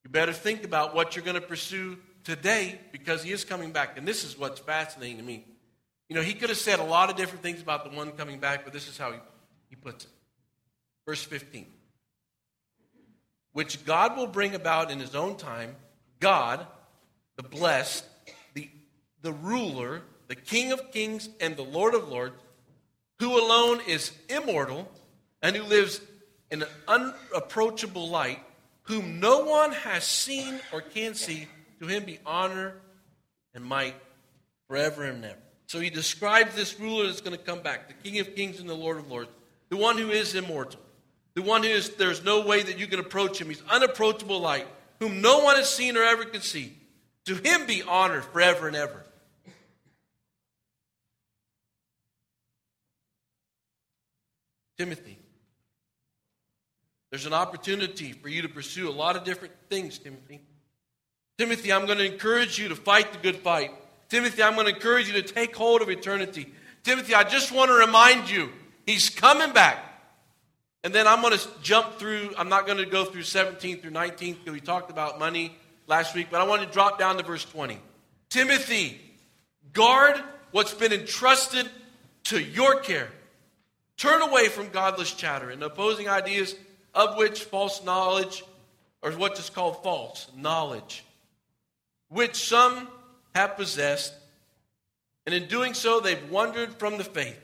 You 0.03 0.09
better 0.09 0.33
think 0.33 0.65
about 0.65 0.93
what 0.93 1.15
you're 1.15 1.23
going 1.23 1.39
to 1.39 1.47
pursue 1.47 1.97
today 2.23 2.79
because 2.91 3.23
he 3.23 3.31
is 3.31 3.45
coming 3.45 3.71
back. 3.71 3.97
And 3.97 4.07
this 4.07 4.23
is 4.23 4.37
what's 4.37 4.59
fascinating 4.59 5.17
to 5.17 5.23
me. 5.23 5.45
You 6.09 6.15
know, 6.15 6.21
he 6.21 6.33
could 6.33 6.49
have 6.49 6.57
said 6.57 6.79
a 6.79 6.83
lot 6.83 7.09
of 7.09 7.15
different 7.15 7.43
things 7.43 7.61
about 7.61 7.89
the 7.89 7.95
one 7.95 8.11
coming 8.11 8.39
back, 8.39 8.65
but 8.65 8.73
this 8.73 8.89
is 8.89 8.97
how 8.97 9.13
he, 9.13 9.19
he 9.69 9.75
puts 9.77 10.03
it. 10.03 10.11
Verse 11.07 11.23
15. 11.23 11.65
Which 13.53 13.85
God 13.85 14.17
will 14.17 14.27
bring 14.27 14.55
about 14.55 14.91
in 14.91 14.99
his 14.99 15.15
own 15.15 15.37
time, 15.37 15.75
God, 16.19 16.65
the 17.37 17.43
blessed, 17.43 18.05
the 18.53 18.69
the 19.21 19.31
ruler, 19.31 20.01
the 20.31 20.35
King 20.35 20.71
of 20.71 20.93
kings, 20.93 21.27
and 21.41 21.57
the 21.57 21.61
Lord 21.61 21.93
of 21.93 22.07
lords, 22.07 22.41
who 23.19 23.37
alone 23.37 23.81
is 23.85 24.13
immortal 24.29 24.89
and 25.41 25.53
who 25.57 25.63
lives 25.63 25.99
in 26.49 26.61
an 26.61 26.69
unapproachable 26.87 28.07
light, 28.07 28.39
whom 28.83 29.19
no 29.19 29.43
one 29.43 29.73
has 29.73 30.05
seen 30.05 30.57
or 30.71 30.79
can 30.79 31.15
see, 31.15 31.49
to 31.81 31.85
him 31.87 32.05
be 32.05 32.17
honor 32.25 32.75
and 33.53 33.65
might 33.65 33.93
forever 34.69 35.03
and 35.03 35.25
ever. 35.25 35.37
So 35.67 35.81
he 35.81 35.89
describes 35.89 36.55
this 36.55 36.79
ruler 36.79 37.07
that's 37.07 37.19
going 37.19 37.37
to 37.37 37.43
come 37.43 37.59
back, 37.59 37.89
the 37.89 38.09
King 38.09 38.21
of 38.21 38.33
kings 38.33 38.61
and 38.61 38.69
the 38.69 38.73
Lord 38.73 38.99
of 38.99 39.11
lords, 39.11 39.31
the 39.67 39.75
one 39.75 39.97
who 39.97 40.11
is 40.11 40.33
immortal, 40.33 40.79
the 41.33 41.41
one 41.41 41.63
who 41.63 41.69
is, 41.69 41.89
there's 41.95 42.23
no 42.23 42.45
way 42.45 42.63
that 42.63 42.79
you 42.79 42.87
can 42.87 43.01
approach 43.01 43.41
him. 43.41 43.49
He's 43.49 43.63
unapproachable 43.69 44.39
light, 44.39 44.67
whom 45.01 45.19
no 45.19 45.39
one 45.39 45.57
has 45.57 45.69
seen 45.69 45.97
or 45.97 46.03
ever 46.03 46.23
can 46.23 46.39
see. 46.39 46.77
To 47.25 47.35
him 47.35 47.65
be 47.65 47.83
honor 47.83 48.21
forever 48.21 48.67
and 48.67 48.77
ever. 48.77 49.03
Timothy, 54.81 55.19
there's 57.11 57.27
an 57.27 57.33
opportunity 57.33 58.13
for 58.13 58.29
you 58.29 58.41
to 58.41 58.49
pursue 58.49 58.89
a 58.89 58.91
lot 58.91 59.15
of 59.15 59.23
different 59.23 59.53
things, 59.69 59.99
Timothy. 59.99 60.41
Timothy, 61.37 61.71
I'm 61.71 61.85
going 61.85 61.99
to 61.99 62.11
encourage 62.11 62.57
you 62.57 62.69
to 62.69 62.75
fight 62.75 63.13
the 63.13 63.19
good 63.19 63.35
fight. 63.35 63.69
Timothy, 64.09 64.41
I'm 64.41 64.55
going 64.55 64.65
to 64.65 64.73
encourage 64.73 65.05
you 65.05 65.13
to 65.13 65.21
take 65.21 65.55
hold 65.55 65.83
of 65.83 65.89
eternity. 65.91 66.51
Timothy, 66.81 67.13
I 67.13 67.23
just 67.23 67.51
want 67.51 67.69
to 67.69 67.75
remind 67.75 68.27
you, 68.27 68.49
he's 68.87 69.11
coming 69.11 69.53
back. 69.53 69.85
And 70.83 70.91
then 70.95 71.05
I'm 71.05 71.21
going 71.21 71.37
to 71.37 71.47
jump 71.61 71.99
through, 71.99 72.31
I'm 72.35 72.49
not 72.49 72.65
going 72.65 72.79
to 72.79 72.87
go 72.87 73.05
through 73.05 73.21
17 73.21 73.81
through 73.81 73.91
19 73.91 74.33
because 74.33 74.51
we 74.51 74.61
talked 74.61 74.89
about 74.89 75.19
money 75.19 75.55
last 75.85 76.15
week, 76.15 76.29
but 76.31 76.41
I 76.41 76.45
want 76.45 76.63
to 76.63 76.67
drop 76.67 76.97
down 76.97 77.17
to 77.17 77.23
verse 77.23 77.45
20. 77.45 77.77
Timothy, 78.31 78.99
guard 79.73 80.19
what's 80.49 80.73
been 80.73 80.91
entrusted 80.91 81.69
to 82.23 82.41
your 82.41 82.79
care. 82.79 83.11
Turn 84.01 84.23
away 84.23 84.47
from 84.47 84.69
godless 84.69 85.13
chatter 85.13 85.51
and 85.51 85.61
opposing 85.61 86.09
ideas 86.09 86.55
of 86.95 87.17
which 87.17 87.43
false 87.43 87.83
knowledge, 87.83 88.43
or 89.03 89.11
what 89.11 89.37
is 89.37 89.51
called 89.51 89.83
false 89.83 90.25
knowledge, 90.35 91.05
which 92.09 92.35
some 92.35 92.87
have 93.35 93.55
possessed, 93.55 94.11
and 95.27 95.35
in 95.35 95.45
doing 95.45 95.75
so 95.75 95.99
they've 95.99 96.31
wandered 96.31 96.73
from 96.79 96.97
the 96.97 97.03
faith. 97.03 97.39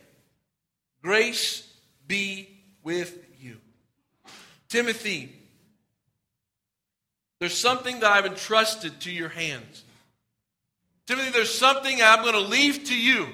Grace 1.04 1.72
be 2.08 2.50
with 2.82 3.16
you. 3.40 3.58
Timothy, 4.68 5.32
there's 7.40 7.56
something 7.56 8.00
that 8.00 8.12
I've 8.12 8.26
entrusted 8.26 9.00
to 9.02 9.12
your 9.12 9.30
hands. 9.30 9.84
Timothy, 11.06 11.30
there's 11.30 11.54
something 11.54 12.02
I'm 12.02 12.24
going 12.24 12.34
to 12.34 12.40
leave 12.40 12.86
to 12.86 13.00
you. 13.00 13.28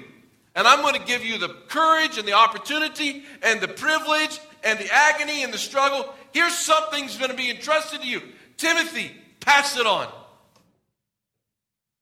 And 0.54 0.66
I'm 0.66 0.82
going 0.82 0.94
to 0.94 1.06
give 1.06 1.24
you 1.24 1.38
the 1.38 1.48
courage 1.68 2.16
and 2.16 2.26
the 2.26 2.34
opportunity 2.34 3.24
and 3.42 3.60
the 3.60 3.68
privilege 3.68 4.38
and 4.62 4.78
the 4.78 4.92
agony 4.92 5.42
and 5.42 5.52
the 5.52 5.58
struggle. 5.58 6.12
Here's 6.32 6.56
something's 6.56 7.16
going 7.18 7.30
to 7.30 7.36
be 7.36 7.50
entrusted 7.50 8.02
to 8.02 8.06
you. 8.06 8.22
Timothy, 8.56 9.10
pass 9.40 9.76
it 9.76 9.86
on. 9.86 10.08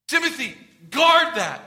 Timothy, 0.07 0.55
guard 0.91 1.37
that. 1.37 1.63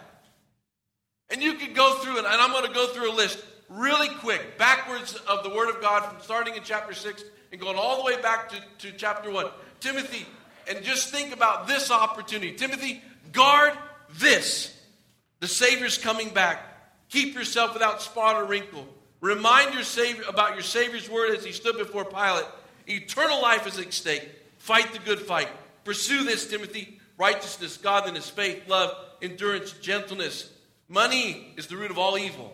And 1.32 1.42
you 1.42 1.56
could 1.56 1.74
go 1.74 1.96
through 1.96 2.18
it, 2.18 2.26
and 2.26 2.28
I'm 2.28 2.52
going 2.52 2.68
to 2.68 2.74
go 2.74 2.88
through 2.88 3.12
a 3.12 3.16
list 3.16 3.44
really 3.68 4.10
quick, 4.10 4.60
backwards 4.60 5.16
of 5.28 5.44
the 5.44 5.50
Word 5.50 5.70
of 5.70 5.82
God, 5.82 6.06
from 6.06 6.22
starting 6.22 6.56
in 6.56 6.62
chapter 6.64 6.94
6 6.94 7.24
and 7.52 7.60
going 7.60 7.78
all 7.78 7.98
the 7.98 8.04
way 8.04 8.22
back 8.22 8.50
to, 8.50 8.58
to 8.80 8.96
chapter 8.96 9.32
1. 9.32 9.48
Timothy, 9.80 10.26
and 10.70 10.84
just 10.84 11.10
think 11.10 11.34
about 11.34 11.68
this 11.68 11.90
opportunity. 11.90 12.54
Timothy, 12.54 13.02
guard 13.32 13.74
this. 14.20 14.72
The 15.40 15.48
Savior's 15.48 15.98
coming 15.98 16.30
back. 16.30 16.75
Keep 17.16 17.34
yourself 17.34 17.72
without 17.72 18.02
spot 18.02 18.36
or 18.36 18.44
wrinkle. 18.44 18.86
Remind 19.22 19.74
your 19.74 19.84
Savior 19.84 20.26
about 20.28 20.56
your 20.56 20.64
Savior's 20.64 21.10
word 21.10 21.34
as 21.34 21.46
he 21.46 21.54
stood 21.54 21.78
before 21.78 22.04
Pilate. 22.04 22.44
Eternal 22.88 23.42
life 23.42 23.66
is 23.66 23.80
at 23.80 23.94
stake. 23.94 24.30
Fight 24.58 24.92
the 24.92 25.00
good 25.00 25.20
fight. 25.20 25.48
Pursue 25.86 26.26
this, 26.26 26.46
Timothy. 26.46 27.00
Righteousness, 27.18 27.78
godliness, 27.78 28.30
faith, 28.30 28.68
love, 28.68 28.94
endurance, 29.22 29.72
gentleness. 29.72 30.52
Money 30.90 31.54
is 31.56 31.68
the 31.68 31.78
root 31.78 31.90
of 31.90 31.98
all 31.98 32.18
evil. 32.18 32.54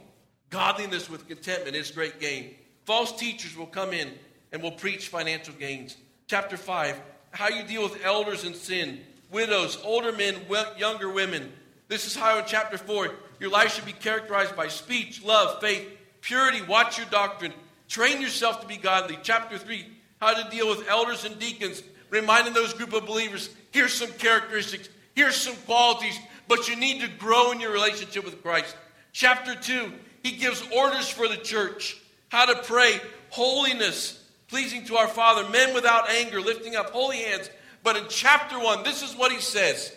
Godliness 0.52 1.10
with 1.10 1.28
contentment 1.28 1.76
is 1.76 1.89
great 1.89 2.19
gain. 2.19 2.54
False 2.86 3.17
teachers 3.17 3.58
will 3.58 3.65
come 3.65 3.93
in 3.93 4.12
and 4.52 4.62
will 4.62 4.74
preach 4.74 5.08
financial 5.08 5.56
gains. 5.56 5.97
Chapter 6.28 6.56
5 6.56 7.02
How 7.32 7.50
you 7.50 7.63
deal 7.63 7.82
with 7.82 8.06
elders 8.06 8.43
in 8.43 8.54
sin, 8.54 9.00
widows, 9.32 9.80
older 9.84 10.12
men, 10.12 10.36
younger 10.78 11.10
women. 11.10 11.52
This 11.88 12.06
is 12.06 12.15
how 12.15 12.38
in 12.38 12.45
chapter 12.45 12.78
4 12.78 13.12
your 13.41 13.49
life 13.49 13.73
should 13.73 13.86
be 13.86 13.91
characterized 13.91 14.56
by 14.56 14.67
speech, 14.67 15.23
love, 15.23 15.60
faith, 15.62 15.89
purity. 16.21 16.62
Watch 16.62 16.99
your 16.99 17.08
doctrine. 17.08 17.51
Train 17.89 18.21
yourself 18.21 18.62
to 18.62 18.67
be 18.67 18.77
godly. 18.77 19.17
Chapter 19.23 19.58
3 19.58 19.84
How 20.21 20.36
to 20.36 20.49
deal 20.51 20.69
with 20.69 20.88
elders 20.88 21.25
and 21.25 21.39
deacons, 21.39 21.82
reminding 22.12 22.54
those 22.54 22.75
group 22.75 22.93
of 22.93 23.08
believers 23.08 23.49
here's 23.71 23.95
some 23.95 24.12
characteristics, 24.12 24.89
here's 25.15 25.36
some 25.36 25.56
qualities, 25.65 26.19
but 26.47 26.69
you 26.69 26.75
need 26.75 27.01
to 27.01 27.08
grow 27.08 27.51
in 27.51 27.60
your 27.60 27.71
relationship 27.71 28.23
with 28.23 28.43
Christ. 28.43 28.75
Chapter 29.12 29.56
2 29.56 29.91
He 30.21 30.34
gives 30.34 30.63
orders 30.71 31.10
for 31.10 31.27
the 31.27 31.38
church, 31.38 31.99
how 32.30 32.45
to 32.45 32.62
pray, 32.62 33.01
holiness, 33.32 34.23
pleasing 34.49 34.86
to 34.86 34.97
our 34.97 35.08
Father, 35.08 35.49
men 35.49 35.73
without 35.73 36.12
anger, 36.12 36.41
lifting 36.41 36.75
up 36.75 36.91
holy 36.91 37.17
hands. 37.17 37.49
But 37.82 37.97
in 37.97 38.04
chapter 38.08 38.60
1, 38.60 38.84
this 38.84 39.01
is 39.01 39.15
what 39.15 39.32
he 39.32 39.39
says 39.39 39.95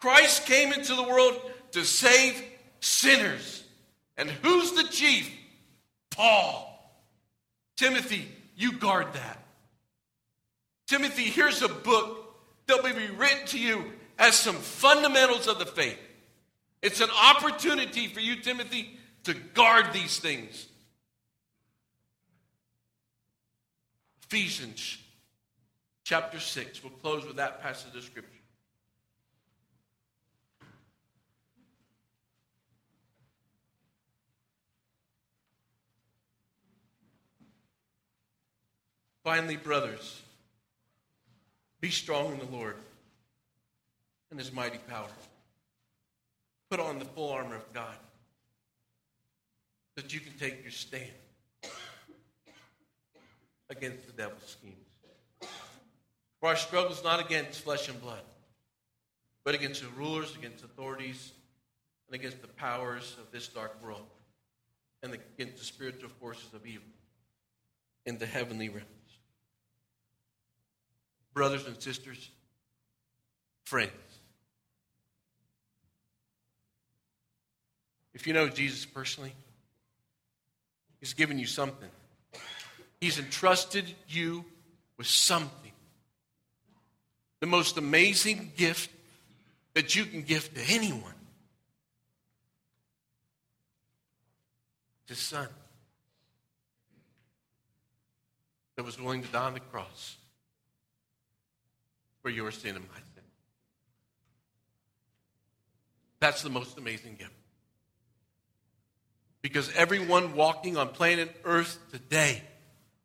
Christ 0.00 0.44
came 0.44 0.70
into 0.74 0.94
the 0.94 1.02
world 1.02 1.40
to 1.72 1.82
save 1.82 2.44
sinners. 2.84 3.64
And 4.16 4.30
who's 4.30 4.72
the 4.72 4.84
chief? 4.84 5.32
Paul. 6.10 6.70
Timothy, 7.76 8.28
you 8.56 8.72
guard 8.72 9.12
that. 9.14 9.42
Timothy, 10.86 11.24
here's 11.24 11.62
a 11.62 11.68
book 11.68 12.36
that 12.66 12.82
will 12.82 12.94
be 12.94 13.08
written 13.16 13.46
to 13.46 13.58
you 13.58 13.84
as 14.18 14.34
some 14.34 14.56
fundamentals 14.56 15.48
of 15.48 15.58
the 15.58 15.66
faith. 15.66 15.98
It's 16.82 17.00
an 17.00 17.08
opportunity 17.10 18.06
for 18.08 18.20
you, 18.20 18.36
Timothy, 18.36 18.96
to 19.24 19.34
guard 19.34 19.92
these 19.92 20.18
things. 20.18 20.68
Ephesians 24.28 24.98
chapter 26.04 26.38
6. 26.38 26.84
We'll 26.84 26.92
close 26.92 27.26
with 27.26 27.36
that 27.36 27.62
passage 27.62 27.96
of 27.96 28.04
Scripture. 28.04 28.33
Finally, 39.24 39.56
brothers, 39.56 40.20
be 41.80 41.90
strong 41.90 42.32
in 42.32 42.38
the 42.38 42.56
Lord 42.56 42.76
and 44.30 44.38
his 44.38 44.52
mighty 44.52 44.76
power. 44.86 45.08
Put 46.70 46.78
on 46.78 46.98
the 46.98 47.06
full 47.06 47.30
armor 47.32 47.56
of 47.56 47.72
God 47.72 47.96
that 49.96 50.12
you 50.12 50.20
can 50.20 50.34
take 50.38 50.62
your 50.62 50.70
stand 50.70 51.10
against 53.70 54.06
the 54.06 54.12
devil's 54.12 54.44
schemes. 54.44 55.50
For 56.40 56.50
our 56.50 56.56
struggle 56.56 56.92
is 56.92 57.02
not 57.02 57.24
against 57.24 57.60
flesh 57.60 57.88
and 57.88 57.98
blood, 58.02 58.22
but 59.42 59.54
against 59.54 59.80
the 59.80 59.88
rulers, 59.96 60.36
against 60.36 60.62
authorities, 60.62 61.32
and 62.08 62.14
against 62.14 62.42
the 62.42 62.48
powers 62.48 63.16
of 63.18 63.30
this 63.30 63.48
dark 63.48 63.82
world, 63.82 64.04
and 65.02 65.14
against 65.14 65.56
the 65.56 65.64
spiritual 65.64 66.10
forces 66.20 66.52
of 66.52 66.66
evil 66.66 66.84
in 68.04 68.18
the 68.18 68.26
heavenly 68.26 68.68
realms 68.68 69.03
brothers 71.34 71.66
and 71.66 71.80
sisters, 71.82 72.30
friends. 73.64 73.90
If 78.14 78.26
you 78.26 78.32
know 78.32 78.48
Jesus 78.48 78.86
personally, 78.86 79.34
He's 81.00 81.12
given 81.12 81.38
you 81.38 81.46
something. 81.46 81.90
He's 82.98 83.18
entrusted 83.18 83.84
you 84.08 84.46
with 84.96 85.06
something. 85.06 85.72
The 87.40 87.46
most 87.46 87.76
amazing 87.76 88.52
gift 88.56 88.90
that 89.74 89.94
you 89.94 90.06
can 90.06 90.22
give 90.22 90.54
to 90.54 90.60
anyone. 90.72 91.12
His 95.06 95.18
son 95.18 95.48
that 98.76 98.84
was 98.84 98.98
willing 98.98 99.22
to 99.22 99.28
die 99.28 99.44
on 99.44 99.52
the 99.52 99.60
cross 99.60 100.16
for 102.24 102.30
your 102.30 102.50
sin 102.50 102.74
and 102.74 102.88
my 102.88 102.96
sin. 102.96 103.22
That's 106.20 106.40
the 106.40 106.48
most 106.48 106.78
amazing 106.78 107.16
gift. 107.16 107.34
Because 109.42 109.70
everyone 109.76 110.34
walking 110.34 110.78
on 110.78 110.88
planet 110.88 111.36
Earth 111.44 111.78
today 111.92 112.42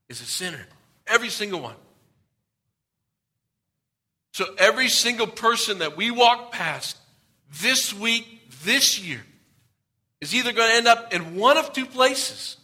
is 0.07 0.21
a 0.21 0.25
sinner. 0.25 0.65
Every 1.05 1.27
single 1.27 1.59
one. 1.59 1.75
So 4.31 4.45
every 4.57 4.87
single 4.87 5.27
person 5.27 5.79
that 5.79 5.97
we 5.97 6.11
walk 6.11 6.53
past 6.53 6.95
this 7.61 7.93
week, 7.93 8.49
this 8.63 9.01
year 9.01 9.19
is 10.21 10.33
either 10.33 10.53
going 10.53 10.69
to 10.69 10.75
end 10.77 10.87
up 10.87 11.13
in 11.13 11.35
one 11.35 11.57
of 11.57 11.73
two 11.73 11.85
places 11.85 12.55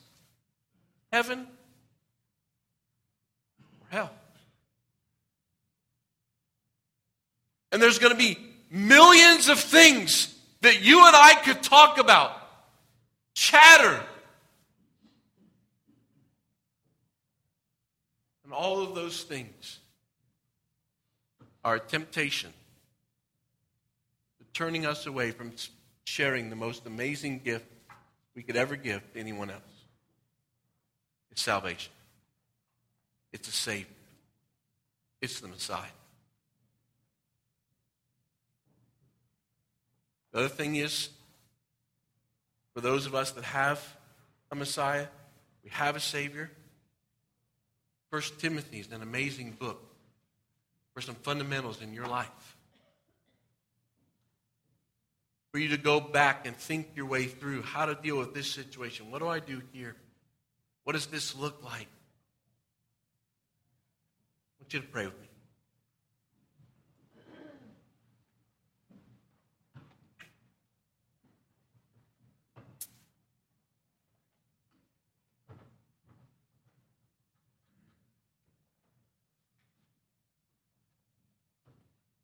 heaven 1.11 1.47
or 3.81 3.87
hell. 3.89 4.11
And 7.75 7.83
there's 7.83 7.99
going 7.99 8.13
to 8.13 8.17
be 8.17 8.37
millions 8.71 9.49
of 9.49 9.59
things 9.59 10.33
that 10.61 10.81
you 10.81 11.05
and 11.05 11.13
I 11.13 11.35
could 11.43 11.61
talk 11.61 11.97
about, 11.97 12.31
chatter. 13.33 13.99
And 18.45 18.53
all 18.53 18.81
of 18.81 18.95
those 18.95 19.23
things 19.23 19.79
are 21.65 21.75
a 21.75 21.79
temptation 21.81 22.53
turning 24.53 24.85
us 24.85 25.05
away 25.05 25.31
from 25.31 25.51
sharing 26.05 26.49
the 26.49 26.55
most 26.55 26.85
amazing 26.85 27.41
gift 27.43 27.65
we 28.37 28.41
could 28.41 28.55
ever 28.55 28.77
give 28.77 29.01
to 29.11 29.19
anyone 29.19 29.49
else. 29.49 29.61
It's 31.29 31.41
salvation. 31.41 31.91
It's 33.33 33.49
a 33.49 33.51
Savior. 33.51 33.87
It's 35.21 35.41
the 35.41 35.49
Messiah. 35.49 35.94
The 40.35 40.41
other 40.41 40.49
thing 40.49 40.75
is, 40.75 41.07
for 42.73 42.81
those 42.81 43.05
of 43.05 43.15
us 43.15 43.31
that 43.31 43.45
have 43.45 43.81
a 44.51 44.55
Messiah, 44.55 45.07
we 45.63 45.69
have 45.69 45.95
a 45.95 46.01
Savior. 46.01 46.51
First 48.11 48.37
Timothy 48.37 48.81
is 48.81 48.91
an 48.91 49.01
amazing 49.01 49.51
book 49.51 49.81
for 50.93 50.99
some 50.99 51.15
fundamentals 51.15 51.81
in 51.81 51.93
your 51.93 52.05
life. 52.07 52.57
For 55.53 55.59
you 55.59 55.69
to 55.69 55.77
go 55.77 56.01
back 56.01 56.45
and 56.45 56.53
think 56.53 56.89
your 56.97 57.05
way 57.05 57.27
through 57.27 57.61
how 57.61 57.85
to 57.85 57.95
deal 57.95 58.17
with 58.17 58.33
this 58.33 58.51
situation. 58.51 59.11
What 59.11 59.19
do 59.19 59.29
I 59.29 59.39
do 59.39 59.61
here? 59.71 59.95
What 60.83 60.93
does 60.93 61.05
this 61.05 61.33
look 61.33 61.63
like? 61.63 61.87
I 64.51 64.63
want 64.63 64.73
you 64.73 64.81
to 64.81 64.87
pray 64.87 65.05
with 65.05 65.17
me. 65.17 65.24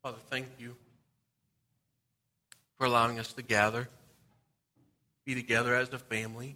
Father, 0.03 0.17
thank 0.31 0.47
you 0.57 0.75
for 2.79 2.87
allowing 2.87 3.19
us 3.19 3.33
to 3.33 3.43
gather, 3.43 3.87
be 5.25 5.35
together 5.35 5.75
as 5.75 5.93
a 5.93 5.99
family. 5.99 6.55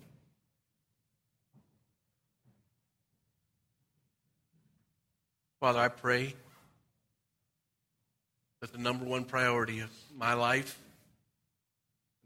Father, 5.60 5.80
I 5.80 5.90
pray 5.90 6.34
that 8.62 8.72
the 8.72 8.80
number 8.80 9.06
one 9.06 9.26
priority 9.26 9.82
of 9.82 9.92
my 10.18 10.34
life, 10.34 10.80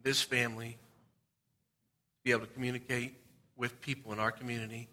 this 0.02 0.22
family, 0.22 0.78
be 2.24 2.32
able 2.32 2.46
to 2.46 2.54
communicate 2.54 3.14
with 3.58 3.82
people 3.82 4.14
in 4.14 4.20
our 4.20 4.32
community 4.32 4.88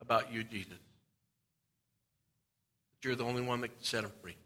about 0.00 0.32
you, 0.32 0.42
Jesus. 0.42 0.70
That 0.70 0.78
you're 3.04 3.14
the 3.14 3.24
only 3.24 3.42
one 3.42 3.60
that 3.60 3.68
can 3.68 3.84
set 3.84 4.04
them 4.04 4.12
free. 4.22 4.36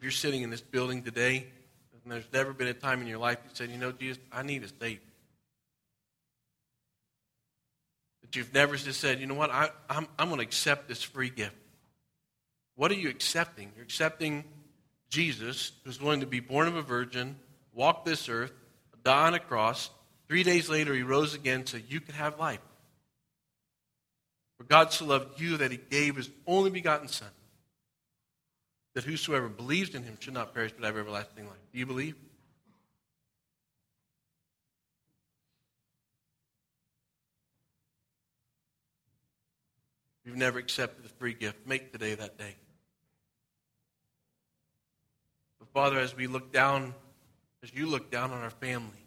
If 0.00 0.04
you're 0.04 0.12
sitting 0.12 0.40
in 0.40 0.48
this 0.48 0.62
building 0.62 1.02
today, 1.02 1.46
and 2.02 2.10
there's 2.10 2.24
never 2.32 2.54
been 2.54 2.68
a 2.68 2.72
time 2.72 3.02
in 3.02 3.06
your 3.06 3.18
life 3.18 3.36
you 3.44 3.50
said, 3.52 3.68
you 3.68 3.76
know, 3.76 3.92
Jesus, 3.92 4.18
I 4.32 4.42
need 4.42 4.64
a 4.64 4.68
Savior. 4.68 4.98
That 8.22 8.34
you've 8.34 8.54
never 8.54 8.76
just 8.76 8.98
said, 8.98 9.20
you 9.20 9.26
know 9.26 9.34
what, 9.34 9.50
I, 9.50 9.68
I'm, 9.90 10.08
I'm 10.18 10.28
going 10.28 10.38
to 10.38 10.42
accept 10.42 10.88
this 10.88 11.02
free 11.02 11.28
gift. 11.28 11.54
What 12.76 12.90
are 12.90 12.94
you 12.94 13.10
accepting? 13.10 13.72
You're 13.76 13.84
accepting 13.84 14.44
Jesus, 15.10 15.72
who's 15.84 16.00
willing 16.00 16.20
to 16.20 16.26
be 16.26 16.40
born 16.40 16.66
of 16.66 16.76
a 16.76 16.82
virgin, 16.82 17.36
walk 17.74 18.06
this 18.06 18.26
earth, 18.30 18.52
die 19.04 19.26
on 19.26 19.34
a 19.34 19.38
cross. 19.38 19.90
Three 20.28 20.44
days 20.44 20.70
later, 20.70 20.94
he 20.94 21.02
rose 21.02 21.34
again 21.34 21.66
so 21.66 21.76
you 21.76 22.00
could 22.00 22.14
have 22.14 22.38
life. 22.38 22.62
For 24.56 24.64
God 24.64 24.94
so 24.94 25.04
loved 25.04 25.38
you 25.38 25.58
that 25.58 25.70
he 25.70 25.76
gave 25.90 26.16
his 26.16 26.30
only 26.46 26.70
begotten 26.70 27.08
Son 27.08 27.28
that 28.94 29.04
whosoever 29.04 29.48
believes 29.48 29.94
in 29.94 30.02
him 30.02 30.16
should 30.18 30.34
not 30.34 30.52
perish 30.52 30.72
but 30.72 30.84
have 30.84 30.96
everlasting 30.96 31.46
life. 31.46 31.58
Do 31.72 31.78
you 31.78 31.86
believe? 31.86 32.16
If 40.22 40.26
you've 40.26 40.36
never 40.36 40.58
accepted 40.58 41.04
the 41.04 41.08
free 41.08 41.34
gift, 41.34 41.66
make 41.66 41.92
today 41.92 42.14
that 42.14 42.36
day. 42.36 42.56
But 45.58 45.68
Father, 45.68 45.98
as 45.98 46.16
we 46.16 46.26
look 46.26 46.52
down, 46.52 46.94
as 47.62 47.72
you 47.72 47.86
look 47.86 48.10
down 48.10 48.30
on 48.32 48.42
our 48.42 48.50
family, 48.50 49.06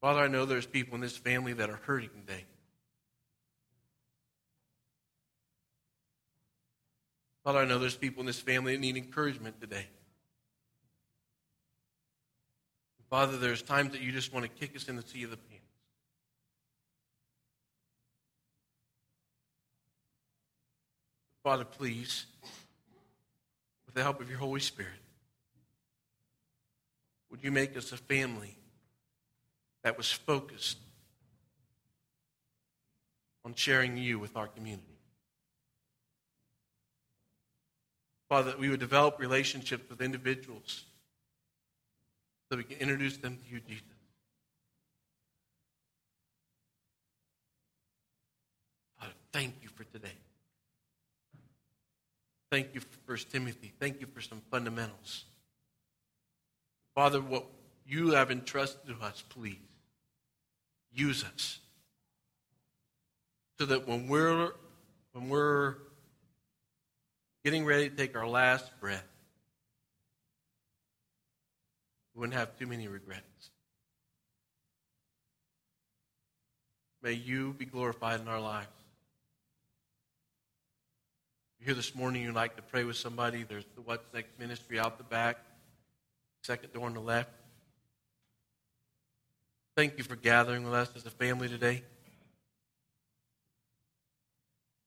Father, 0.00 0.20
I 0.20 0.28
know 0.28 0.44
there's 0.46 0.66
people 0.66 0.94
in 0.94 1.00
this 1.00 1.16
family 1.16 1.52
that 1.54 1.68
are 1.68 1.80
hurting 1.84 2.10
today. 2.26 2.44
Father, 7.44 7.60
I 7.60 7.64
know 7.64 7.78
there's 7.78 7.96
people 7.96 8.20
in 8.20 8.26
this 8.26 8.40
family 8.40 8.74
that 8.74 8.80
need 8.80 8.96
encouragement 8.96 9.60
today. 9.60 9.86
Father, 13.10 13.36
there's 13.38 13.60
times 13.60 13.90
that 13.92 14.02
you 14.02 14.12
just 14.12 14.32
want 14.32 14.44
to 14.44 14.48
kick 14.48 14.76
us 14.76 14.88
in 14.88 14.94
the 14.94 15.02
seat 15.02 15.24
of 15.24 15.30
the 15.30 15.36
pants. 15.36 15.64
Father, 21.42 21.64
please, 21.64 22.26
with 23.84 23.96
the 23.96 24.02
help 24.02 24.20
of 24.20 24.28
your 24.28 24.38
Holy 24.38 24.60
Spirit, 24.60 24.92
would 27.30 27.42
you 27.42 27.50
make 27.50 27.76
us 27.76 27.90
a 27.90 27.96
family 27.96 28.56
that 29.82 29.96
was 29.96 30.12
focused 30.12 30.78
on 33.44 33.54
sharing 33.54 33.96
you 33.96 34.20
with 34.20 34.36
our 34.36 34.46
community? 34.46 34.99
Father, 38.30 38.52
that 38.52 38.60
we 38.60 38.68
would 38.68 38.78
develop 38.78 39.18
relationships 39.18 39.90
with 39.90 40.00
individuals 40.00 40.84
so 42.48 42.56
we 42.56 42.62
can 42.62 42.78
introduce 42.78 43.16
them 43.16 43.36
to 43.36 43.52
you, 43.52 43.60
Jesus. 43.60 43.82
Father, 49.00 49.12
thank 49.32 49.54
you 49.62 49.68
for 49.68 49.82
today. 49.82 50.14
Thank 52.52 52.68
you 52.72 52.80
for 52.80 52.98
First 53.04 53.32
Timothy. 53.32 53.72
Thank 53.80 54.00
you 54.00 54.06
for 54.06 54.20
some 54.20 54.40
fundamentals. 54.48 55.24
Father, 56.94 57.20
what 57.20 57.46
you 57.84 58.12
have 58.12 58.30
entrusted 58.30 58.96
to 58.96 59.04
us, 59.04 59.24
please 59.28 59.58
use 60.92 61.24
us 61.24 61.58
so 63.58 63.66
that 63.66 63.88
when 63.88 64.06
we're 64.06 64.52
when 65.12 65.28
we're 65.28 65.74
getting 67.44 67.64
ready 67.64 67.88
to 67.88 67.96
take 67.96 68.16
our 68.16 68.26
last 68.26 68.70
breath, 68.80 69.06
we 72.14 72.20
wouldn't 72.20 72.38
have 72.38 72.58
too 72.58 72.66
many 72.66 72.88
regrets. 72.88 73.50
May 77.02 77.12
you 77.12 77.54
be 77.56 77.64
glorified 77.64 78.20
in 78.20 78.28
our 78.28 78.40
lives. 78.40 78.68
You're 81.58 81.66
here 81.66 81.74
this 81.74 81.94
morning, 81.94 82.22
you'd 82.22 82.34
like 82.34 82.56
to 82.56 82.62
pray 82.62 82.84
with 82.84 82.96
somebody, 82.96 83.42
there's 83.42 83.64
the 83.74 83.82
What's 83.82 84.04
Next 84.12 84.38
ministry 84.38 84.78
out 84.78 84.98
the 84.98 85.04
back, 85.04 85.38
second 86.42 86.72
door 86.72 86.86
on 86.86 86.94
the 86.94 87.00
left. 87.00 87.30
Thank 89.76 89.96
you 89.96 90.04
for 90.04 90.16
gathering 90.16 90.64
with 90.64 90.74
us 90.74 90.90
as 90.94 91.06
a 91.06 91.10
family 91.10 91.48
today. 91.48 91.82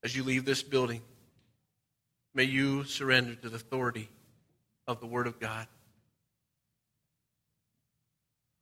As 0.04 0.14
you 0.14 0.22
leave 0.22 0.44
this 0.44 0.62
building, 0.62 1.00
May 2.34 2.44
you 2.44 2.84
surrender 2.84 3.34
to 3.36 3.48
the 3.48 3.56
authority 3.56 4.08
of 4.86 5.00
the 5.00 5.06
Word 5.06 5.26
of 5.26 5.38
God. 5.38 5.66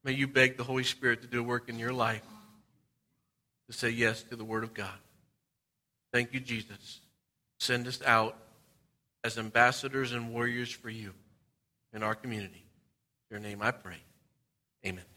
May 0.05 0.12
you 0.12 0.27
beg 0.27 0.57
the 0.57 0.64
Holy 0.64 0.85
Spirit 0.85 1.23
to 1.23 1.29
do 1.29 1.41
a 1.41 1.43
work 1.43 1.68
in 1.68 1.79
your 1.79 1.93
life 1.93 2.23
to 3.70 3.77
say 3.77 3.91
yes 3.91 4.23
to 4.25 4.37
the 4.37 4.45
Word 4.45 4.64
of 4.64 4.75
God. 4.75 4.99
Thank 6.12 6.35
you, 6.35 6.41
Jesus. 6.41 7.01
Send 7.61 7.87
us 7.87 8.03
out 8.05 8.37
as 9.25 9.39
ambassadors 9.39 10.12
and 10.12 10.35
warriors 10.35 10.70
for 10.70 10.91
you 10.91 11.14
in 11.95 12.03
our 12.03 12.14
community. 12.14 12.64
In 13.31 13.37
your 13.37 13.41
name 13.41 13.62
I 13.62 13.70
pray. 13.70 14.03
Amen. 14.85 15.11